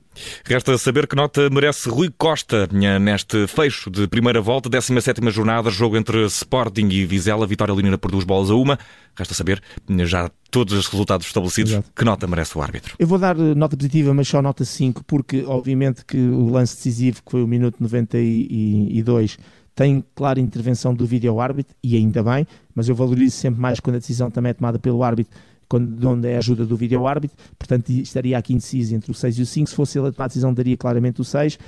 Resta 0.45 0.77
saber 0.77 1.07
que 1.07 1.15
nota 1.15 1.49
merece 1.49 1.89
Rui 1.89 2.13
Costa 2.17 2.69
neste 3.01 3.47
fecho 3.47 3.91
de 3.91 4.09
primeira 4.09 4.41
volta, 4.41 4.69
17 4.69 5.21
jornada, 5.31 5.71
jogo 5.71 5.97
entre 5.97 6.25
Sporting 6.27 6.89
e 6.89 7.07
Vizela, 7.07 7.47
vitória 7.47 7.73
lineira 7.73 7.97
por 7.97 8.11
duas 8.11 8.25
bolas 8.25 8.51
a 8.51 8.55
uma. 8.57 8.79
Resta 9.15 9.35
saber, 9.35 9.63
já 10.05 10.29
todos 10.51 10.75
os 10.75 10.87
resultados 10.87 11.27
estabelecidos, 11.27 11.73
Exato. 11.73 11.91
que 11.95 12.05
nota 12.05 12.27
merece 12.27 12.57
o 12.59 12.63
árbitro? 12.63 12.97
Eu 12.99 13.07
vou 13.07 13.19
dar 13.19 13.39
eh, 13.39 13.55
nota 13.55 13.77
positiva, 13.77 14.13
mas 14.15 14.27
só 14.27 14.41
nota 14.43 14.65
5, 14.65 15.05
porque 15.05 15.45
obviamente 15.47 16.05
que 16.05 16.17
o 16.17 16.51
lance 16.51 16.77
decisivo, 16.77 17.23
que 17.25 17.31
foi 17.31 17.43
o 17.43 17.47
minuto 17.47 17.77
92, 17.81 19.39
tem 19.79 20.05
clara 20.13 20.41
intervenção 20.41 20.93
do 20.93 21.07
vídeo 21.07 21.39
árbitro, 21.39 21.73
e 21.81 21.95
ainda 21.95 22.21
bem, 22.21 22.45
mas 22.75 22.89
eu 22.89 22.97
valorizo 22.97 23.37
sempre 23.37 23.61
mais 23.61 23.79
quando 23.79 23.95
a 23.95 23.99
decisão 24.01 24.29
também 24.29 24.51
é 24.51 24.53
tomada 24.53 24.77
pelo 24.77 25.05
árbitro, 25.05 25.33
quando, 25.69 26.05
onde 26.05 26.27
é 26.27 26.35
a 26.35 26.39
ajuda 26.39 26.67
do 26.67 26.77
vídeo 26.77 27.07
árbitro, 27.07 27.37
portanto 27.57 27.91
estaria 27.91 28.37
aqui 28.37 28.53
indeciso 28.53 28.97
entre 28.97 29.13
o 29.13 29.15
6 29.15 29.39
e 29.39 29.43
o 29.43 29.47
5, 29.47 29.71
se 29.71 29.77
fosse 29.77 29.97
ele 29.97 30.09
a 30.09 30.13
tomar 30.13 30.25
a 30.25 30.27
decisão 30.27 30.53
daria 30.53 30.77
claramente 30.77 31.21
o 31.21 31.25
6, 31.25 31.61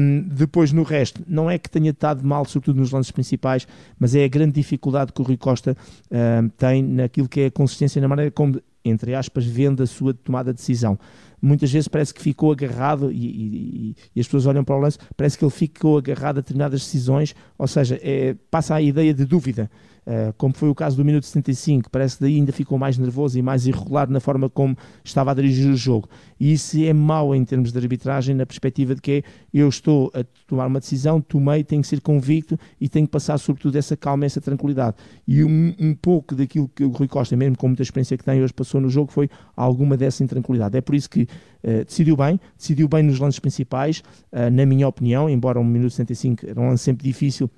um, 0.00 0.20
depois 0.26 0.72
no 0.72 0.84
resto, 0.84 1.22
não 1.28 1.50
é 1.50 1.58
que 1.58 1.68
tenha 1.68 1.90
estado 1.90 2.26
mal, 2.26 2.46
sobretudo 2.46 2.80
nos 2.80 2.90
lances 2.90 3.10
principais, 3.10 3.68
mas 3.98 4.14
é 4.14 4.24
a 4.24 4.28
grande 4.28 4.52
dificuldade 4.52 5.12
que 5.12 5.20
o 5.20 5.24
Rui 5.24 5.36
Costa 5.36 5.76
um, 6.10 6.48
tem 6.48 6.82
naquilo 6.82 7.28
que 7.28 7.40
é 7.40 7.46
a 7.46 7.50
consistência 7.50 8.00
na 8.00 8.08
maneira 8.08 8.30
como, 8.30 8.58
entre 8.84 9.14
aspas, 9.14 9.44
vende 9.46 9.82
a 9.82 9.86
sua 9.86 10.12
tomada 10.12 10.52
de 10.52 10.58
decisão 10.58 10.98
muitas 11.44 11.70
vezes 11.70 11.86
parece 11.86 12.14
que 12.14 12.22
ficou 12.22 12.50
agarrado 12.50 13.12
e, 13.12 13.16
e, 13.16 13.96
e, 14.16 14.20
as 14.20 14.26
pessoas 14.26 14.46
olham 14.46 14.64
para 14.64 14.76
o 14.76 14.80
lance, 14.80 14.98
parece 15.16 15.36
que 15.36 15.44
ele 15.44 15.50
ficou 15.50 15.98
agarrado 15.98 16.38
a 16.38 16.40
determinadas 16.40 16.80
decisões, 16.80 17.34
ou 17.58 17.66
seja, 17.66 18.00
é, 18.02 18.34
passa 18.50 18.74
a 18.74 18.82
ideia 18.82 19.12
de 19.12 19.24
dúvida. 19.24 19.70
Uh, 20.06 20.34
como 20.36 20.52
foi 20.52 20.68
o 20.68 20.74
caso 20.74 20.96
do 20.96 21.04
minuto 21.04 21.24
75, 21.24 21.90
parece 21.90 22.18
que 22.18 22.24
daí 22.24 22.36
ainda 22.36 22.52
ficou 22.52 22.78
mais 22.78 22.98
nervoso 22.98 23.38
e 23.38 23.42
mais 23.42 23.66
irregular 23.66 24.08
na 24.10 24.20
forma 24.20 24.50
como 24.50 24.76
estava 25.02 25.30
a 25.30 25.34
dirigir 25.34 25.70
o 25.70 25.76
jogo. 25.76 26.08
E 26.38 26.52
isso 26.52 26.78
é 26.82 26.92
mau 26.92 27.34
em 27.34 27.42
termos 27.42 27.72
de 27.72 27.78
arbitragem, 27.78 28.34
na 28.34 28.44
perspectiva 28.44 28.94
de 28.94 29.00
que 29.00 29.24
eu 29.52 29.66
estou 29.66 30.12
a 30.14 30.22
tomar 30.46 30.66
uma 30.66 30.78
decisão, 30.78 31.20
tomei, 31.20 31.64
tenho 31.64 31.80
que 31.80 31.88
ser 31.88 32.02
convicto 32.02 32.58
e 32.78 32.86
tenho 32.86 33.06
que 33.06 33.12
passar, 33.12 33.38
sobretudo, 33.38 33.76
essa 33.76 33.96
calma, 33.96 34.26
essa 34.26 34.40
tranquilidade. 34.40 34.96
E 35.26 35.42
um, 35.42 35.74
um 35.80 35.94
pouco 35.94 36.34
daquilo 36.34 36.68
que 36.68 36.84
o 36.84 36.90
Rui 36.90 37.08
Costa, 37.08 37.34
mesmo 37.34 37.56
com 37.56 37.68
muita 37.68 37.82
experiência 37.82 38.18
que 38.18 38.24
tem, 38.24 38.42
hoje 38.42 38.52
passou 38.52 38.80
no 38.80 38.90
jogo, 38.90 39.10
foi 39.10 39.30
alguma 39.56 39.96
dessa 39.96 40.22
intranquilidade. 40.22 40.76
É 40.76 40.82
por 40.82 40.94
isso 40.94 41.08
que 41.08 41.22
uh, 41.22 41.84
decidiu 41.86 42.16
bem, 42.16 42.38
decidiu 42.58 42.88
bem 42.88 43.02
nos 43.02 43.18
lances 43.18 43.38
principais, 43.38 44.02
uh, 44.32 44.50
na 44.52 44.66
minha 44.66 44.86
opinião, 44.86 45.30
embora 45.30 45.58
um 45.58 45.64
minuto 45.64 45.92
75 45.92 46.46
era 46.46 46.60
um 46.60 46.68
lance 46.68 46.84
sempre 46.84 47.04
difícil 47.04 47.50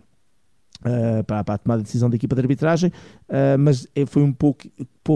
Uh, 0.84 1.24
para, 1.24 1.42
para, 1.42 1.54
a 1.54 1.58
tomada 1.58 1.80
de 1.80 1.86
decisão 1.86 2.10
da 2.10 2.16
equipa 2.16 2.34
de 2.34 2.42
arbitragem, 2.42 2.92
uh, 3.28 3.58
mas 3.58 3.88
é, 3.94 4.04
foi 4.04 4.22
um 4.22 4.32
pouco, 4.32 4.68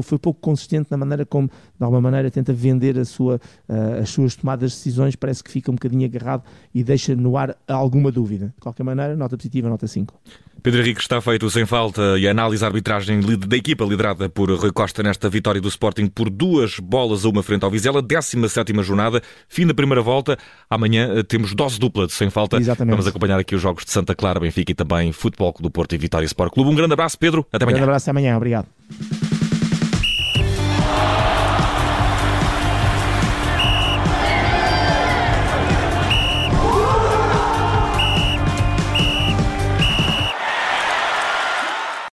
foi 0.02 0.18
pouco 0.18 0.40
consistente 0.40 0.88
na 0.90 0.96
maneira 0.96 1.26
como, 1.26 1.48
de 1.48 1.84
alguma 1.84 2.00
maneira, 2.00 2.30
tenta 2.30 2.52
vender 2.52 2.98
a 2.98 3.04
sua, 3.04 3.40
uh, 3.68 4.00
as 4.02 4.10
suas 4.10 4.36
tomadas 4.36 4.70
de 4.70 4.76
decisões, 4.76 5.16
parece 5.16 5.42
que 5.42 5.50
fica 5.50 5.70
um 5.70 5.74
bocadinho 5.74 6.04
agarrado 6.04 6.44
e 6.74 6.84
deixa 6.84 7.16
no 7.16 7.36
ar 7.36 7.56
alguma 7.66 8.12
dúvida. 8.12 8.52
De 8.54 8.60
qualquer 8.60 8.84
maneira, 8.84 9.16
nota 9.16 9.36
positiva, 9.36 9.68
nota 9.68 9.86
5. 9.86 10.14
Pedro 10.62 10.80
Henrique 10.80 11.00
está 11.00 11.20
feito 11.20 11.48
sem 11.50 11.64
falta 11.64 12.18
e 12.18 12.28
a 12.28 12.30
análise 12.30 12.62
à 12.62 12.68
arbitragem 12.68 13.20
da 13.20 13.56
equipa 13.56 13.84
liderada 13.84 14.28
por 14.28 14.50
Rui 14.50 14.70
Costa 14.72 15.02
nesta 15.02 15.28
vitória 15.28 15.60
do 15.60 15.68
Sporting 15.68 16.06
por 16.06 16.28
duas 16.28 16.78
bolas 16.78 17.24
a 17.24 17.28
uma 17.28 17.42
frente 17.42 17.64
ao 17.64 17.70
Vizela, 17.70 18.02
17 18.02 18.70
jornada, 18.82 19.22
fim 19.48 19.66
da 19.66 19.72
primeira 19.72 20.02
volta. 20.02 20.36
Amanhã 20.68 21.14
eh, 21.16 21.22
temos 21.22 21.54
dose 21.54 21.78
dupla 21.78 22.06
de 22.06 22.12
sem 22.12 22.28
falta. 22.28 22.58
Exatamente. 22.58 22.92
Vamos 22.92 23.06
acompanhar 23.06 23.38
aqui 23.38 23.54
os 23.54 23.62
jogos 23.62 23.84
de 23.84 23.90
Santa 23.90 24.14
Clara, 24.14 24.38
Benfica 24.38 24.72
e 24.72 24.74
também 24.74 25.12
Futebol 25.12 25.54
do 25.58 25.70
Porto 25.70 25.94
e 25.94 25.98
Vitória 25.98 26.26
Sport 26.26 26.52
Clube. 26.52 26.70
Um 26.70 26.74
grande 26.74 26.92
abraço, 26.92 27.18
Pedro. 27.18 27.46
Até 27.52 27.64
amanhã. 27.64 27.76
Um 27.76 27.78
grande 27.78 27.84
abraço, 27.84 28.04
até 28.04 28.10
amanhã. 28.10 28.36
Obrigado. 28.36 28.66